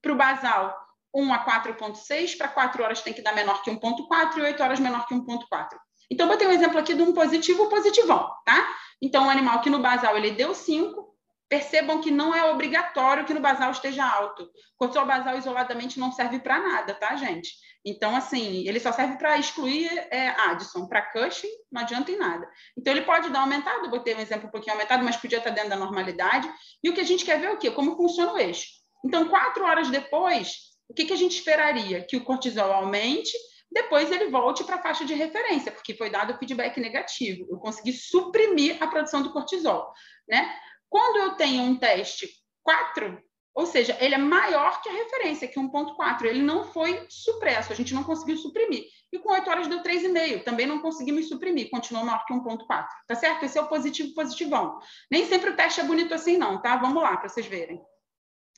[0.01, 0.75] para o basal,
[1.13, 4.79] 1 a 4,6, para 4 horas tem que dar menor que 1,4 e 8 horas
[4.79, 5.77] menor que 1,4.
[6.11, 8.75] Então, eu botei um exemplo aqui de um positivo positivão, tá?
[9.01, 11.08] Então, um animal que no basal ele deu 5,
[11.49, 14.43] percebam que não é obrigatório que no basal esteja alto.
[14.43, 17.49] O cortisol basal isoladamente não serve para nada, tá, gente?
[17.83, 22.47] Então, assim, ele só serve para excluir é, Addison, para Cushing, não adianta em nada.
[22.77, 25.71] Então, ele pode dar aumentado, botei um exemplo um pouquinho aumentado, mas podia estar dentro
[25.71, 26.47] da normalidade.
[26.83, 27.71] E o que a gente quer ver é o quê?
[27.71, 28.67] Como funciona o eixo.
[29.03, 32.05] Então, quatro horas depois, o que, que a gente esperaria?
[32.05, 33.31] Que o cortisol aumente,
[33.71, 37.47] depois ele volte para a faixa de referência, porque foi dado o feedback negativo.
[37.49, 39.91] Eu consegui suprimir a produção do cortisol,
[40.27, 40.53] né?
[40.89, 42.29] Quando eu tenho um teste
[42.63, 43.21] 4,
[43.53, 46.23] ou seja, ele é maior que a referência, que 1.4.
[46.25, 48.85] Ele não foi supresso, a gente não conseguiu suprimir.
[49.11, 52.87] E com 8 horas deu 3,5, também não conseguimos suprimir, continuou maior que 1.4.
[53.07, 53.43] Tá certo?
[53.43, 54.79] Esse é o positivo positivão.
[55.11, 56.77] Nem sempre o teste é bonito assim, não, tá?
[56.77, 57.81] Vamos lá, para vocês verem.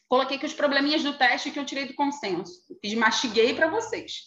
[0.09, 2.51] Coloquei aqui os probleminhas do teste que eu tirei do consenso.
[2.81, 4.25] Fiz, mastiguei para vocês.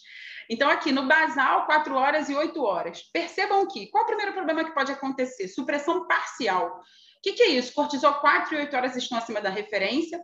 [0.49, 3.03] Então, aqui no basal, 4 horas e 8 horas.
[3.13, 5.47] Percebam que, qual é o primeiro problema que pode acontecer?
[5.47, 6.81] Supressão parcial.
[7.25, 7.73] Que, que é isso?
[7.73, 10.23] Cortisol 4 e 8 horas estão acima da referência,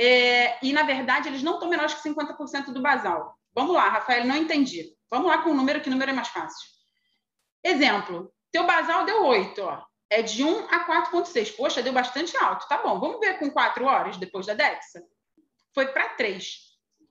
[0.00, 3.38] é, e, na verdade, eles não estão menores que 50% do basal.
[3.54, 4.92] Vamos lá, Rafael, não entendi.
[5.08, 6.68] Vamos lá com o número, que número é mais fácil.
[7.62, 9.84] Exemplo, teu basal deu 8, ó.
[10.10, 11.54] É de 1 a 4,6.
[11.54, 12.66] Poxa, deu bastante alto.
[12.66, 15.04] Tá bom, vamos ver com 4 horas depois da DEXA?
[15.72, 16.52] Foi para 3.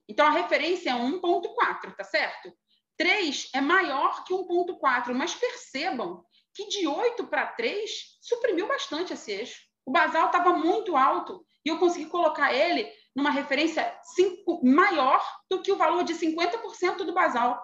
[0.06, 2.52] Então, a referência é 1,4, tá certo?
[2.98, 6.22] 3 é maior que 1,4, mas percebam
[6.54, 7.90] que de 8 para 3
[8.20, 9.60] suprimiu bastante esse eixo.
[9.84, 15.62] O basal estava muito alto e eu consegui colocar ele numa referência cinco, maior do
[15.62, 17.62] que o valor de 50% do basal.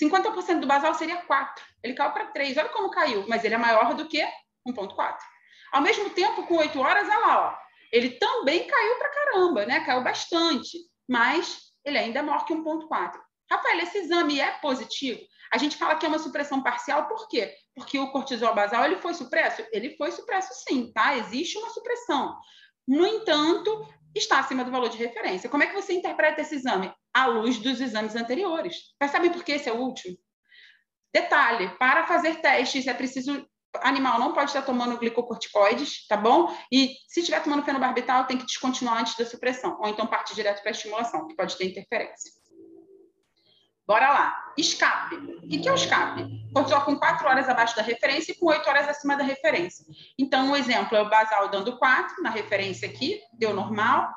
[0.00, 1.64] 50% do basal seria 4.
[1.82, 2.56] Ele caiu para 3.
[2.56, 4.22] Olha como caiu, mas ele é maior do que
[4.66, 5.16] 1.4.
[5.72, 9.84] Ao mesmo tempo, com 8 horas, olha lá, ó, ele também caiu para caramba, né?
[9.84, 13.18] Caiu bastante, mas ele ainda é maior que 1,4.
[13.50, 15.20] Rafael, esse exame é positivo?
[15.52, 17.54] A gente fala que é uma supressão parcial, por quê?
[17.74, 19.64] Porque o cortisol basal ele foi supresso?
[19.72, 21.16] Ele foi supresso sim, tá?
[21.16, 22.36] Existe uma supressão.
[22.86, 25.48] No entanto, está acima do valor de referência.
[25.48, 26.92] Como é que você interpreta esse exame?
[27.14, 28.94] À luz dos exames anteriores.
[28.98, 30.16] Percebem por que esse é o último?
[31.12, 33.46] Detalhe: para fazer testes é preciso.
[33.82, 36.54] Animal não pode estar tomando glicocorticoides, tá bom?
[36.72, 40.62] E se estiver tomando fenobarbital, tem que descontinuar antes da supressão, ou então partir direto
[40.62, 42.32] para a estimulação, que pode ter interferência.
[43.86, 44.52] Bora lá.
[44.56, 45.16] Escape.
[45.16, 46.26] O que é o escape?
[46.52, 49.84] Cortisol com 4 horas abaixo da referência e com 8 horas acima da referência.
[50.18, 54.12] Então, um exemplo é o basal dando 4 na referência aqui, deu normal.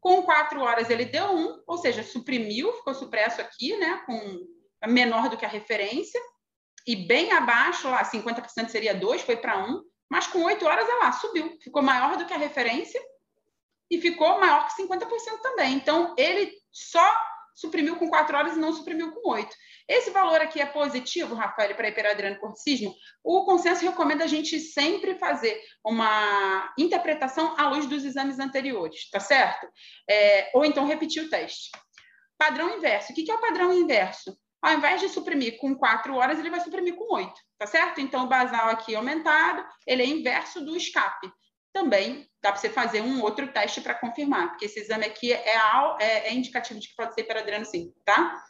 [0.00, 4.46] Com 4 horas ele deu 1, ou seja, suprimiu, ficou supresso aqui, né, com
[4.86, 6.20] menor do que a referência.
[6.86, 9.82] E bem abaixo, lá, 50% seria 2, foi para 1.
[10.10, 11.56] Mas com 8 horas, ela lá, subiu.
[11.62, 13.00] Ficou maior do que a referência
[13.90, 15.74] e ficou maior que 50% também.
[15.74, 17.10] Então, ele só
[17.54, 19.48] suprimiu com 4 horas e não suprimiu com 8.
[19.88, 22.94] Esse valor aqui é positivo, Rafael, para hiperadriano corticismo?
[23.22, 29.20] O consenso recomenda a gente sempre fazer uma interpretação à luz dos exames anteriores, tá
[29.20, 29.68] certo?
[30.08, 31.70] É, ou então repetir o teste.
[32.36, 33.12] Padrão inverso.
[33.12, 34.36] O que é o padrão inverso?
[34.60, 38.00] Ao invés de suprimir com 4 horas, ele vai suprimir com 8, tá certo?
[38.00, 41.30] Então, o basal aqui aumentado, ele é inverso do escape
[41.74, 45.56] também dá para você fazer um outro teste para confirmar, porque esse exame aqui é,
[46.00, 48.40] é, é, indicativo de que pode ser hiperadriano sim, tá?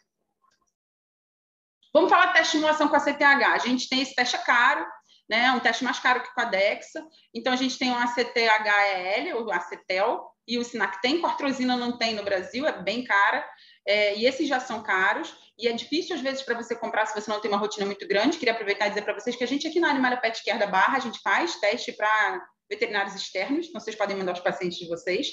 [1.93, 3.53] Vamos falar de teste de simulação com a CTH.
[3.53, 4.85] A gente tem esse teste caro,
[5.29, 5.53] né?
[5.53, 7.03] Um teste mais caro que com a Dexa.
[7.33, 11.21] Então, a gente tem o ACTHEL, o ACETEL, e o Sinactem.
[11.21, 13.49] Cortrosina não tem no Brasil, é bem cara.
[13.87, 15.35] É, e esses já são caros.
[15.57, 18.07] E é difícil, às vezes, para você comprar se você não tem uma rotina muito
[18.09, 18.39] grande.
[18.39, 20.67] Queria aproveitar e dizer para vocês que a gente aqui na Animalia Pet Care da
[20.67, 24.89] Barra, a gente faz teste para veterinários externos, então vocês podem mandar os pacientes de
[24.89, 25.29] vocês.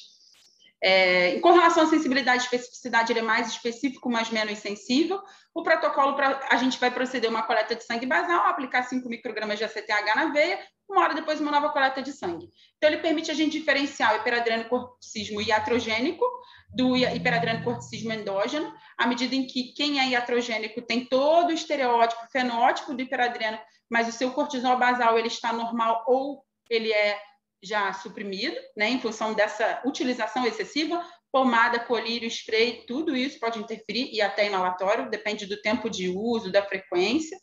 [0.83, 5.21] É, com relação à sensibilidade e especificidade, ele é mais específico, mas menos sensível.
[5.53, 9.59] O protocolo, pra, a gente vai proceder uma coleta de sangue basal, aplicar 5 microgramas
[9.59, 12.49] de ACTH na veia, uma hora depois uma nova coleta de sangue.
[12.77, 16.25] Então, ele permite a gente diferenciar o hiperadriano corticismo iatrogênico
[16.73, 22.27] do hiperadriano corticismo endógeno, à medida em que quem é iatrogênico tem todo o estereótipo,
[22.31, 27.19] fenótipo do hiperadriano, mas o seu cortisol basal ele está normal ou ele é
[27.61, 34.09] já suprimido, né, em função dessa utilização excessiva, pomada, colírio, spray, tudo isso pode interferir
[34.11, 37.37] e até inalatório, depende do tempo de uso, da frequência.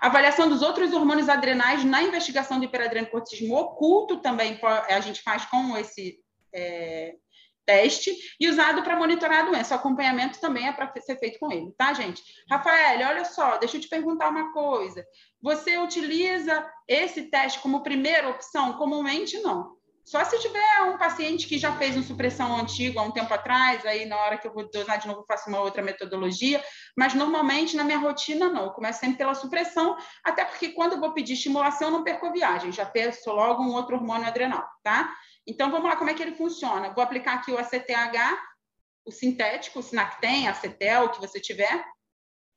[0.00, 5.76] Avaliação dos outros hormônios adrenais na investigação do hiperadrenocortismo oculto também a gente faz com
[5.76, 6.18] esse
[6.52, 7.14] é,
[7.64, 9.74] teste e usado para monitorar a doença.
[9.74, 12.22] O acompanhamento também é para ser feito com ele, tá, gente?
[12.50, 15.04] Rafael, olha só, deixa eu te perguntar uma coisa.
[15.44, 18.78] Você utiliza esse teste como primeira opção?
[18.78, 19.76] Comumente, não.
[20.02, 23.84] Só se tiver um paciente que já fez uma supressão antiga há um tempo atrás,
[23.84, 26.64] aí na hora que eu vou dosar de novo, faço uma outra metodologia,
[26.96, 31.00] mas normalmente na minha rotina não, eu começo sempre pela supressão, até porque quando eu
[31.00, 35.14] vou pedir estimulação, não perco a viagem, já peço logo um outro hormônio adrenal, tá?
[35.46, 36.94] Então, vamos lá, como é que ele funciona?
[36.94, 38.38] Vou aplicar aqui o ACTH,
[39.04, 41.84] o sintético, o Sinactem, Acetel, o que você tiver.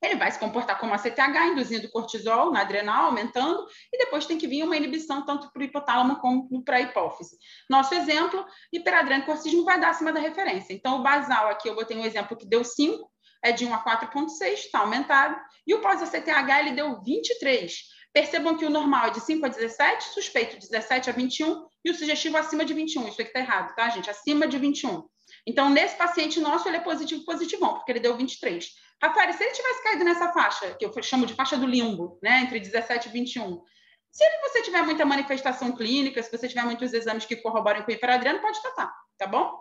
[0.01, 1.19] Ele vai se comportar como ACTH,
[1.51, 5.65] induzindo cortisol na adrenal, aumentando, e depois tem que vir uma inibição tanto para o
[5.65, 7.37] hipotálamo como para a hipófise.
[7.69, 10.73] Nosso exemplo, hiperadrenocorticismo vai dar acima da referência.
[10.73, 13.09] Então, o basal aqui, eu botei um exemplo que deu 5,
[13.43, 17.97] é de 1 a 4,6, está aumentado, e o pós-ACTH ele deu 23.
[18.13, 21.91] Percebam que o normal é de 5 a 17, suspeito de 17 a 21 e
[21.91, 23.07] o sugestivo acima de 21.
[23.07, 24.09] Isso aqui está errado, tá, gente?
[24.09, 25.03] Acima de 21.
[25.45, 28.69] Então, nesse paciente nosso, ele é positivo, positivão, porque ele deu 23.
[29.01, 32.41] Rafael, se ele tivesse caído nessa faixa, que eu chamo de faixa do limbo, né,
[32.41, 33.63] entre 17 e 21,
[34.09, 37.93] se você tiver muita manifestação clínica, se você tiver muitos exames que corroborem com o
[37.93, 39.59] hiperadriano, pode tratar, tá bom?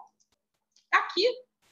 [0.91, 1.27] Aqui,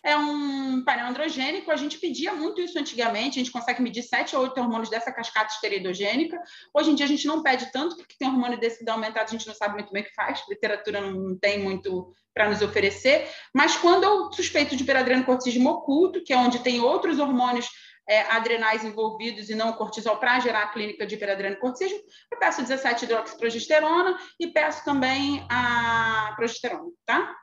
[0.04, 1.70] é um painel androgênico.
[1.70, 5.10] A gente pedia muito isso antigamente, a gente consegue medir sete ou oito hormônios dessa
[5.10, 6.40] cascata esteroidogênica.
[6.74, 9.28] Hoje em dia a gente não pede tanto, porque tem hormônio desse que dá aumentado,
[9.28, 12.50] a gente não sabe muito bem o que faz, a literatura não tem muito para
[12.50, 13.26] nos oferecer.
[13.54, 17.66] Mas quando eu suspeito de hiperadrenocortismo oculto, que é onde tem outros hormônios
[18.06, 21.98] é, adrenais envolvidos e não cortisol para gerar a clínica de hiperadrenocortismo,
[22.30, 27.34] eu peço 17 hidroxiprogesterona e peço também a progesterona, tá?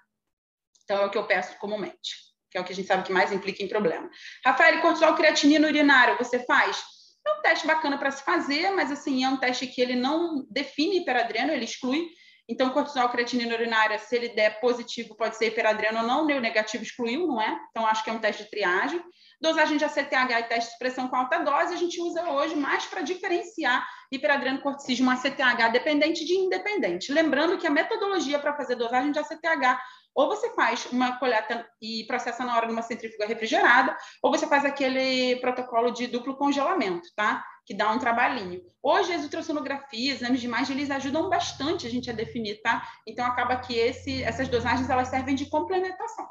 [0.84, 3.14] Então é o que eu peço comumente que é o que a gente sabe que
[3.14, 4.10] mais implica em problema.
[4.46, 6.84] Rafael, cortisol creatinina urinário, você faz?
[7.26, 10.46] É um teste bacana para se fazer, mas assim, é um teste que ele não
[10.50, 12.10] define hiperadreno, ele exclui
[12.50, 16.84] Então, cortisol, creatinina urinária, se ele der positivo, pode ser hiperadreno ou não, o negativo
[16.84, 17.58] excluiu, não é?
[17.70, 19.02] Então, acho que é um teste de triagem.
[19.40, 22.86] Dosagem de ACTH e teste de pressão com alta dose, a gente usa hoje mais
[22.86, 27.12] para diferenciar hiperadrenocorticismo ACTH dependente de independente.
[27.12, 29.80] Lembrando que a metodologia para fazer dosagem de ACTH
[30.14, 34.66] ou você faz uma coleta e processa na hora numa centrífuga refrigerada, ou você faz
[34.66, 37.44] aquele protocolo de duplo congelamento, tá?
[37.66, 38.62] Que dá um trabalhinho.
[38.82, 42.86] Hoje, as ultrassonografias, exames de imagem, eles ajudam bastante a gente a definir, tá?
[43.08, 46.28] Então, acaba que esse, essas dosagens, elas servem de complementação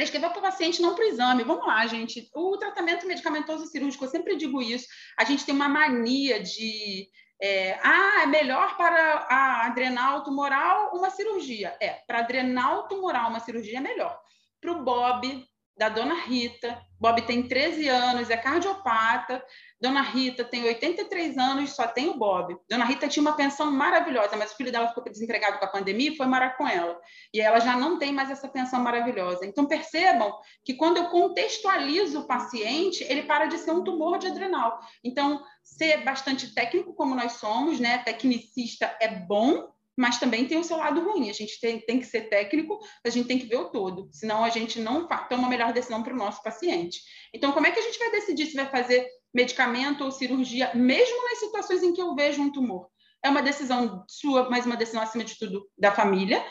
[0.00, 1.44] prescrever para o paciente, não para o exame.
[1.44, 2.30] Vamos lá, gente.
[2.34, 4.86] O tratamento medicamentoso cirúrgico, eu sempre digo isso,
[5.18, 7.08] a gente tem uma mania de.
[7.42, 11.74] É, ah, é melhor para a adrenal tumoral uma cirurgia.
[11.80, 14.20] É, para adrenal tumoral uma cirurgia é melhor.
[14.60, 19.42] Para o Bob, da dona Rita, Bob tem 13 anos, é cardiopata,
[19.80, 22.54] Dona Rita tem 83 anos, só tem o Bob.
[22.68, 26.10] Dona Rita tinha uma pensão maravilhosa, mas o filho dela ficou desempregado com a pandemia
[26.10, 27.00] e foi morar com ela.
[27.32, 29.46] E ela já não tem mais essa pensão maravilhosa.
[29.46, 34.26] Então, percebam que quando eu contextualizo o paciente, ele para de ser um tumor de
[34.26, 34.78] adrenal.
[35.02, 37.98] Então, ser bastante técnico, como nós somos, né?
[37.98, 39.66] Tecnicista é bom,
[39.96, 41.30] mas também tem o seu lado ruim.
[41.30, 44.44] A gente tem, tem que ser técnico, a gente tem que ver o todo, senão
[44.44, 47.00] a gente não toma a melhor decisão para o nosso paciente.
[47.34, 51.28] Então, como é que a gente vai decidir se vai fazer medicamento ou cirurgia, mesmo
[51.28, 52.88] nas situações em que eu vejo um tumor.
[53.22, 56.44] É uma decisão sua, mas uma decisão, acima de tudo, da família.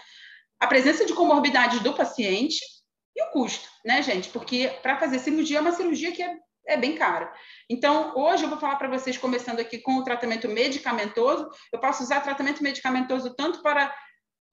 [0.60, 2.60] A presença de comorbidades do paciente
[3.16, 4.30] e o custo, né, gente?
[4.30, 6.38] Porque para fazer cirurgia é uma cirurgia que é,
[6.68, 7.34] é bem cara.
[7.70, 11.50] Então, hoje eu vou falar para vocês, começando aqui com o tratamento medicamentoso.
[11.74, 13.94] Eu posso usar tratamento medicamentoso tanto para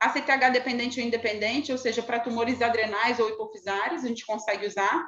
[0.01, 5.07] ACTH dependente ou independente, ou seja, para tumores adrenais ou hipofisários, a gente consegue usar.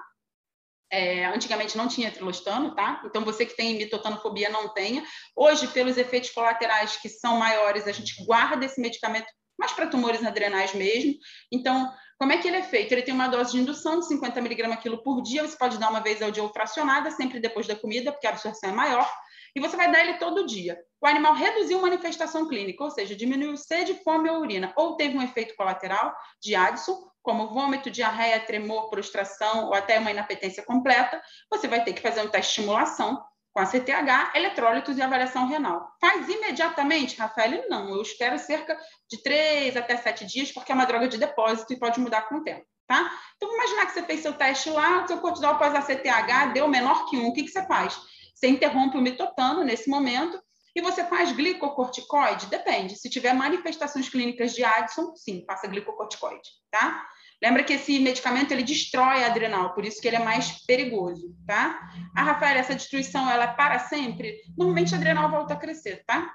[0.91, 3.03] É, antigamente não tinha trilostano, tá?
[3.05, 5.05] Então você que tem mitotanofobia não tenha.
[5.37, 9.27] Hoje, pelos efeitos colaterais que são maiores, a gente guarda esse medicamento
[9.59, 11.15] mais para tumores adrenais mesmo.
[11.53, 12.93] Então, como é que ele é feito?
[12.93, 15.91] Ele tem uma dose de indução de 50 mg quilo por dia, você pode dar
[15.91, 19.09] uma vez ao dia ou fracionada, sempre depois da comida, porque a absorção é maior,
[19.55, 20.79] e você vai dar ele todo dia.
[21.01, 25.23] O animal reduziu manifestação clínica, ou seja, diminuiu sede, fome ou urina, ou teve um
[25.23, 31.69] efeito colateral de Addison, como vômito, diarreia, tremor, prostração ou até uma inapetência completa, você
[31.69, 35.91] vai ter que fazer um teste de estimulação com a CTH, eletrólitos e avaliação renal.
[36.01, 37.67] Faz imediatamente, Rafael?
[37.69, 38.75] Não, eu espero cerca
[39.11, 42.37] de três até sete dias, porque é uma droga de depósito e pode mudar com
[42.37, 43.11] o tempo, tá?
[43.37, 47.11] Então, imaginar que você fez seu teste lá, seu cortisol após a CTH deu menor
[47.11, 47.95] que um, o que, que você faz?
[48.35, 50.43] Você interrompe o mitotano nesse momento
[50.75, 52.47] e você faz glicocorticoide?
[52.47, 52.97] Depende.
[52.97, 57.07] Se tiver manifestações clínicas de Addison, sim, faça glicocorticoide, tá?
[57.43, 61.35] Lembra que esse medicamento ele destrói a adrenal, por isso que ele é mais perigoso,
[61.47, 61.89] tá?
[62.17, 64.41] Ah, Rafael, essa destruição ela é para sempre?
[64.57, 66.35] Normalmente a adrenal volta a crescer, tá?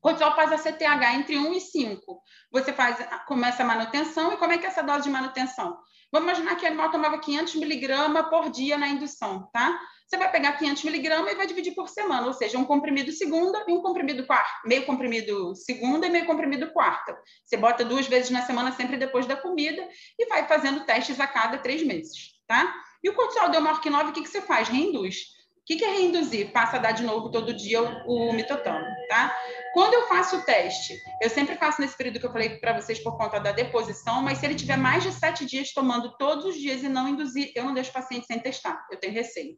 [0.00, 2.22] Cortisol faz a CTH entre 1 e 5.
[2.50, 5.78] Você faz, começa a manutenção, e como é que é essa dose de manutenção?
[6.10, 9.78] Vamos imaginar que o animal tomava 500 miligramas por dia na indução, tá?
[10.10, 13.64] Você vai pegar 500 miligramas e vai dividir por semana, ou seja, um comprimido segunda
[13.68, 17.16] e um comprimido quarta, meio comprimido segunda e meio comprimido quarta.
[17.44, 21.28] Você bota duas vezes na semana, sempre depois da comida, e vai fazendo testes a
[21.28, 22.74] cada três meses, tá?
[23.04, 24.68] E o cortisol que 9, o que, que você faz?
[24.68, 25.16] Reinduz.
[25.58, 26.50] O que, que é reinduzir?
[26.50, 29.32] Passa a dar de novo todo dia o, o mitotano, tá?
[29.72, 30.92] Quando eu faço o teste,
[31.22, 34.38] eu sempre faço nesse período que eu falei para vocês por conta da deposição, mas
[34.38, 37.62] se ele tiver mais de sete dias tomando todos os dias e não induzir, eu
[37.62, 39.56] não deixo o paciente sem testar, eu tenho receio.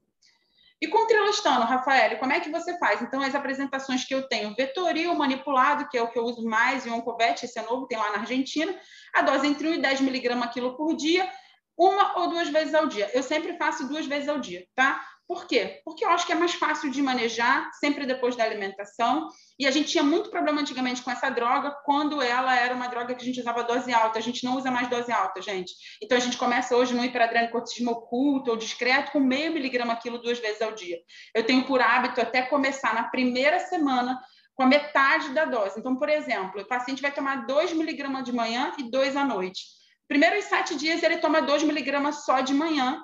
[0.83, 3.01] E com trilostano, Rafael, como é que você faz?
[3.01, 6.85] Então, as apresentações que eu tenho, vetoril manipulado, que é o que eu uso mais,
[6.85, 8.75] e o Oncovet, esse é novo, tem lá na Argentina,
[9.15, 11.31] a dose entre 1 e 10 miligramas quilo por dia,
[11.79, 13.09] uma ou duas vezes ao dia.
[13.15, 15.01] Eu sempre faço duas vezes ao dia, tá?
[15.33, 15.81] Por quê?
[15.83, 19.31] Porque eu acho que é mais fácil de manejar, sempre depois da alimentação.
[19.59, 23.15] E a gente tinha muito problema antigamente com essa droga, quando ela era uma droga
[23.15, 24.19] que a gente usava dose alta.
[24.19, 25.73] A gente não usa mais dose alta, gente.
[26.03, 30.39] Então a gente começa hoje no hiperadrenocortismo oculto ou discreto com meio miligrama quilo duas
[30.39, 30.99] vezes ao dia.
[31.35, 34.21] Eu tenho por hábito até começar na primeira semana
[34.55, 35.81] com a metade da dose.
[35.81, 39.63] Então, por exemplo, o paciente vai tomar 2 miligramas de manhã e 2 à noite.
[40.07, 43.03] Primeiros sete dias ele toma 2 miligramas só de manhã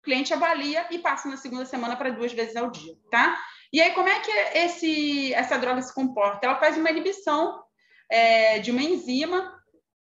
[0.00, 3.38] o cliente avalia e passa na segunda semana para duas vezes ao dia, tá?
[3.72, 6.46] E aí, como é que esse, essa droga se comporta?
[6.46, 7.62] Ela faz uma inibição
[8.10, 9.56] é, de uma enzima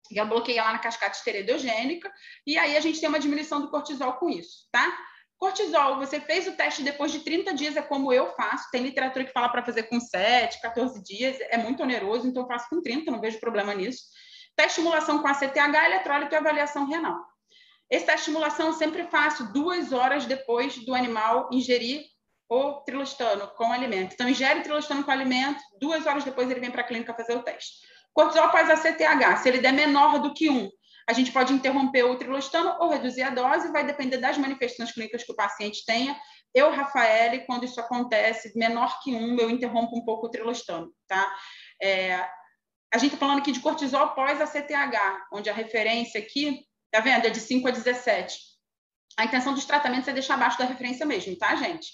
[0.08, 2.12] que ela bloqueia lá na cascata esteroidogênica,
[2.45, 4.95] e aí a gente tem uma diminuição do cortisol com isso, tá?
[5.38, 8.69] Cortisol, você fez o teste depois de 30 dias, é como eu faço.
[8.71, 12.48] Tem literatura que fala para fazer com 7, 14 dias, é muito oneroso, então eu
[12.48, 14.04] faço com 30, não vejo problema nisso.
[14.56, 17.19] Teste estimulação com ACTH, eletrólito e avaliação renal.
[17.96, 22.04] Essa estimulação sempre faço duas horas depois do animal ingerir
[22.50, 24.13] o trilostano com alimento.
[24.13, 27.41] Então, ingere trilostano com alimento, duas horas depois ele vem para a clínica fazer o
[27.41, 27.87] teste.
[28.13, 30.69] Cortisol após a CTH, se ele der menor do que um,
[31.08, 35.23] a gente pode interromper o trilostano ou reduzir a dose, vai depender das manifestações clínicas
[35.23, 36.19] que o paciente tenha.
[36.54, 41.33] Eu, Rafael, quando isso acontece, menor que um, eu interrompo um pouco o trilostano, tá?
[41.81, 42.15] É,
[42.93, 46.65] a gente está falando aqui de cortisol após a CTH, onde a referência aqui,
[46.96, 47.25] tá vendo?
[47.25, 48.39] É de 5 a 17.
[49.17, 51.87] A intenção dos tratamentos é deixar abaixo da referência mesmo, tá, gente?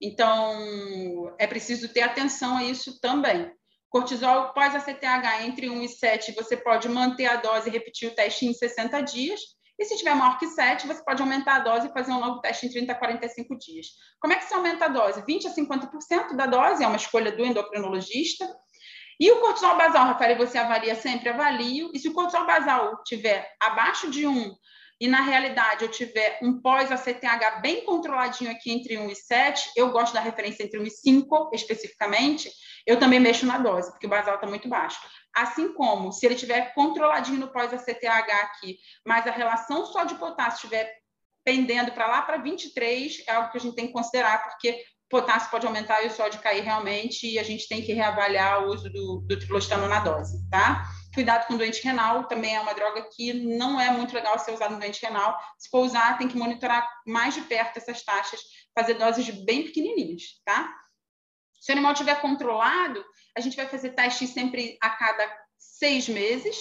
[0.00, 3.50] Então, é preciso ter atenção a isso também.
[3.88, 8.10] Cortisol pós a CTH entre 1 e 7, você pode manter a dose e repetir
[8.10, 9.40] o teste em 60 dias.
[9.78, 12.40] E se tiver maior que 7, você pode aumentar a dose e fazer um novo
[12.40, 13.86] teste em 30 a 45 dias.
[14.18, 15.22] Como é que se aumenta a dose?
[15.26, 18.46] 20 a 50% da dose, é uma escolha do endocrinologista.
[19.18, 21.30] E o cortisol basal, Rafael, você avalia sempre?
[21.30, 21.90] Avalio.
[21.94, 24.54] E se o cortisol basal tiver abaixo de 1
[25.00, 29.90] e na realidade eu tiver um pós-ACTH bem controladinho aqui entre 1 e 7, eu
[29.90, 32.50] gosto da referência entre 1 e 5 especificamente,
[32.86, 34.98] eu também mexo na dose, porque o basal está muito baixo.
[35.34, 40.56] Assim como, se ele tiver controladinho no pós-ACTH aqui, mas a relação só de potássio
[40.56, 40.90] estiver
[41.44, 45.50] pendendo para lá para 23, é algo que a gente tem que considerar, porque potássio
[45.50, 48.90] pode aumentar e o sódio cair realmente, e a gente tem que reavaliar o uso
[48.90, 50.84] do, do na dose, tá?
[51.14, 54.74] Cuidado com doente renal, também é uma droga que não é muito legal ser usada
[54.74, 55.38] no doente renal.
[55.58, 58.40] Se for usar, tem que monitorar mais de perto essas taxas,
[58.74, 60.74] fazer doses bem pequenininhas, tá?
[61.60, 63.04] Se o animal estiver controlado,
[63.36, 65.26] a gente vai fazer testes sempre a cada
[65.56, 66.56] seis meses,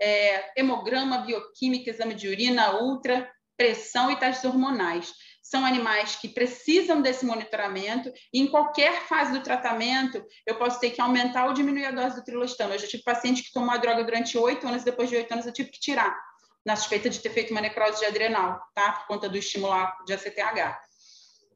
[0.00, 5.12] é, hemograma, bioquímica, exame de urina, ultra, pressão e testes hormonais
[5.42, 10.90] são animais que precisam desse monitoramento e em qualquer fase do tratamento eu posso ter
[10.90, 12.74] que aumentar ou diminuir a dose do trilostano.
[12.74, 15.44] Eu já tive paciente que tomou a droga durante oito anos, depois de oito anos
[15.44, 16.16] eu tive que tirar,
[16.64, 18.92] na suspeita de ter feito uma necrose de adrenal, tá?
[18.92, 20.91] Por conta do estimular de ACTH.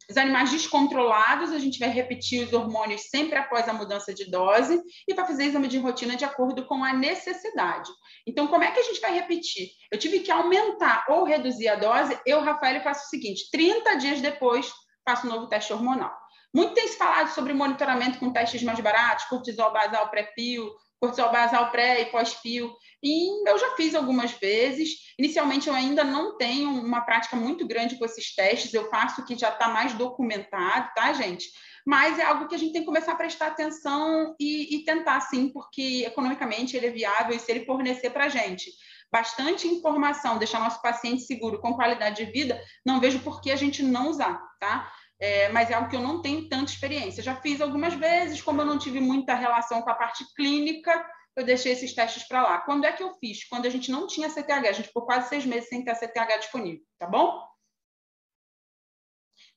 [0.08, 4.80] Os animais descontrolados, a gente vai repetir os hormônios sempre após a mudança de dose
[5.06, 7.90] e vai fazer exame de rotina de acordo com a necessidade.
[8.24, 9.70] Então, como é que a gente vai repetir?
[9.90, 14.20] Eu tive que aumentar ou reduzir a dose, eu, Rafael, faço o seguinte: 30 dias
[14.20, 14.70] depois,
[15.04, 16.14] faço um novo teste hormonal.
[16.54, 21.70] Muito tem se falado sobre monitoramento com testes mais baratos, cortisol basal pré-pio, cortisol basal
[21.70, 22.72] pré e pós-pio.
[23.02, 24.90] E eu já fiz algumas vezes.
[25.18, 28.72] Inicialmente, eu ainda não tenho uma prática muito grande com esses testes.
[28.72, 31.46] Eu faço o que já está mais documentado, tá, gente?
[31.86, 35.20] Mas é algo que a gente tem que começar a prestar atenção e, e tentar,
[35.20, 38.70] sim, porque economicamente ele é viável e se ele fornecer para a gente
[39.10, 43.56] bastante informação, deixar nosso paciente seguro, com qualidade de vida, não vejo por que a
[43.56, 44.90] gente não usar, tá?
[45.18, 47.22] É, mas é algo que eu não tenho tanta experiência.
[47.22, 51.04] Já fiz algumas vezes, como eu não tive muita relação com a parte clínica,
[51.34, 52.58] eu deixei esses testes para lá.
[52.58, 53.46] Quando é que eu fiz?
[53.48, 56.38] Quando a gente não tinha CTH, a gente ficou quase seis meses sem ter CTH
[56.40, 57.46] disponível, tá bom?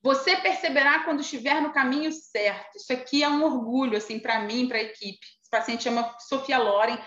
[0.02, 2.78] Você perceberá quando estiver no caminho certo.
[2.78, 5.26] Isso aqui é um orgulho, assim, para mim, para a equipe.
[5.42, 6.98] Esse paciente chama Sofia Loren.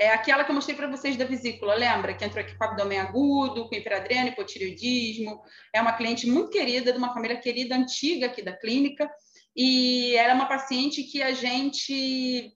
[0.00, 2.14] É aquela que eu mostrei para vocês da vesícula, lembra?
[2.14, 5.42] Que entrou aqui com abdômen agudo, com hiperadreno, hipotireoidismo.
[5.74, 9.10] É uma cliente muito querida, de uma família querida, antiga aqui da clínica.
[9.54, 12.50] E ela é uma paciente que a gente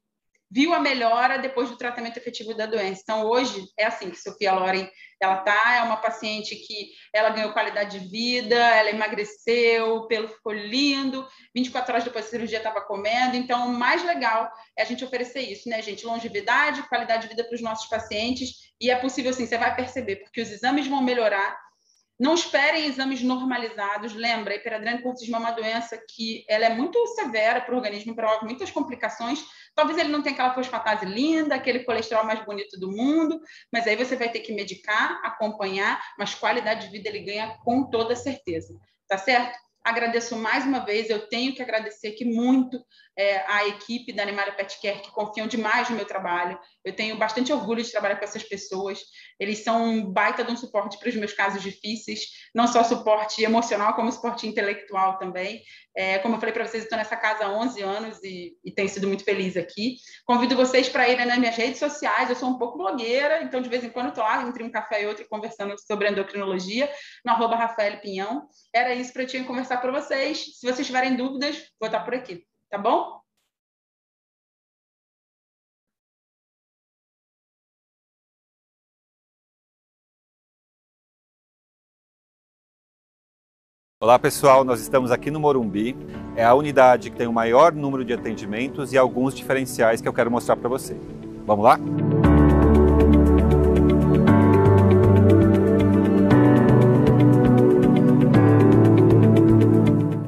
[0.50, 3.00] viu a melhora depois do tratamento efetivo da doença.
[3.02, 4.88] Então, hoje, é assim que Sofia Loren,
[5.20, 10.28] ela tá, é uma paciente que ela ganhou qualidade de vida, ela emagreceu, o pelo
[10.28, 14.86] ficou lindo, 24 horas depois da cirurgia estava comendo, então, o mais legal é a
[14.86, 16.06] gente oferecer isso, né, gente?
[16.06, 20.16] Longevidade, qualidade de vida para os nossos pacientes, e é possível, assim, você vai perceber,
[20.16, 21.58] porque os exames vão melhorar,
[22.18, 24.14] não esperem exames normalizados.
[24.14, 28.44] Lembra, a hiperadrenocurtismo é uma doença que ela é muito severa para o organismo, promove
[28.44, 29.44] muitas complicações.
[29.74, 33.40] Talvez ele não tenha aquela fosfatase linda, aquele colesterol mais bonito do mundo,
[33.72, 37.90] mas aí você vai ter que medicar, acompanhar, mas qualidade de vida ele ganha com
[37.90, 38.78] toda certeza.
[39.08, 39.58] Tá certo?
[39.84, 42.82] Agradeço mais uma vez, eu tenho que agradecer aqui muito
[43.18, 46.58] é, a equipe da Animalia Pet Care, que confiam demais no meu trabalho.
[46.82, 49.02] Eu tenho bastante orgulho de trabalhar com essas pessoas.
[49.38, 52.20] Eles são um baita de um suporte para os meus casos difíceis,
[52.54, 55.62] não só suporte emocional, como suporte intelectual também.
[55.96, 58.88] É, como eu falei para vocês, estou nessa casa há 11 anos e, e tenho
[58.88, 59.96] sido muito feliz aqui.
[60.24, 62.28] Convido vocês para irem nas minhas redes sociais.
[62.30, 65.02] Eu sou um pouco blogueira, então de vez em quando estou lá entre um café
[65.02, 66.90] e outro conversando sobre endocrinologia,
[67.24, 68.48] no arroba Rafael Pinhão.
[68.72, 70.58] Era isso para eu tinha conversar para vocês.
[70.58, 73.23] Se vocês tiverem dúvidas, vou estar por aqui, tá bom?
[84.04, 85.96] Olá pessoal, nós estamos aqui no Morumbi.
[86.36, 90.12] É a unidade que tem o maior número de atendimentos e alguns diferenciais que eu
[90.12, 90.94] quero mostrar para você.
[91.46, 91.78] Vamos lá?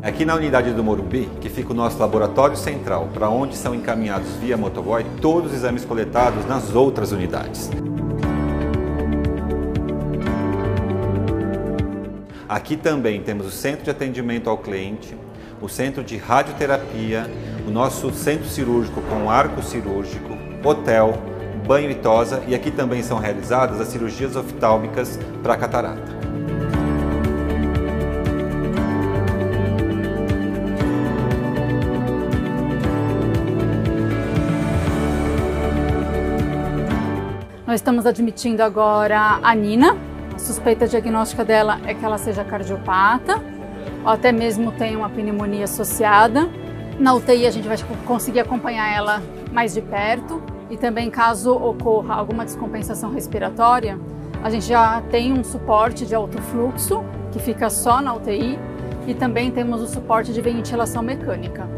[0.03, 3.75] Aqui Aqui na unidade do Morumbi, que fica o nosso laboratório central, para onde são
[3.75, 7.71] encaminhados via motoboy todos os exames coletados nas outras unidades.
[12.49, 15.17] Aqui também temos o centro de atendimento ao cliente,
[15.61, 17.29] o centro de radioterapia,
[17.67, 21.21] o nosso centro cirúrgico com arco cirúrgico, hotel,
[21.67, 26.15] banho e tosa e aqui também são realizadas as cirurgias oftálmicas para catarata.
[37.67, 40.06] Nós estamos admitindo agora a Nina.
[40.37, 43.43] Suspeita diagnóstica dela é que ela seja cardiopata,
[44.05, 46.49] ou até mesmo tenha uma pneumonia associada.
[46.99, 47.77] Na UTI a gente vai
[48.07, 49.23] conseguir acompanhar ela
[49.53, 53.99] mais de perto e também caso ocorra alguma descompensação respiratória,
[54.43, 58.59] a gente já tem um suporte de alto fluxo que fica só na UTI
[59.07, 61.69] e também temos o suporte de ventilação mecânica.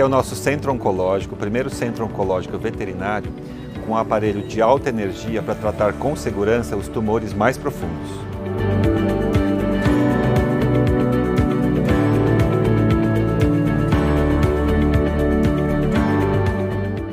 [0.00, 3.30] É o nosso centro oncológico, o primeiro centro oncológico veterinário
[3.84, 8.08] com um aparelho de alta energia para tratar com segurança os tumores mais profundos.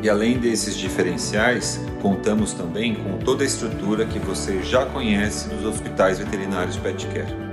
[0.01, 5.65] E além desses diferenciais, contamos também com toda a estrutura que você já conhece dos
[5.65, 7.46] hospitais veterinários PetCare.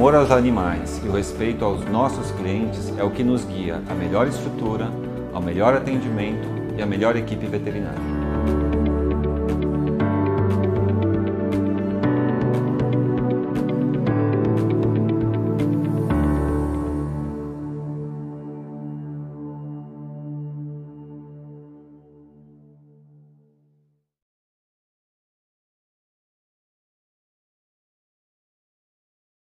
[0.00, 3.94] Amor aos animais e o respeito aos nossos clientes é o que nos guia à
[3.94, 4.90] melhor estrutura,
[5.30, 8.09] ao melhor atendimento e à melhor equipe veterinária.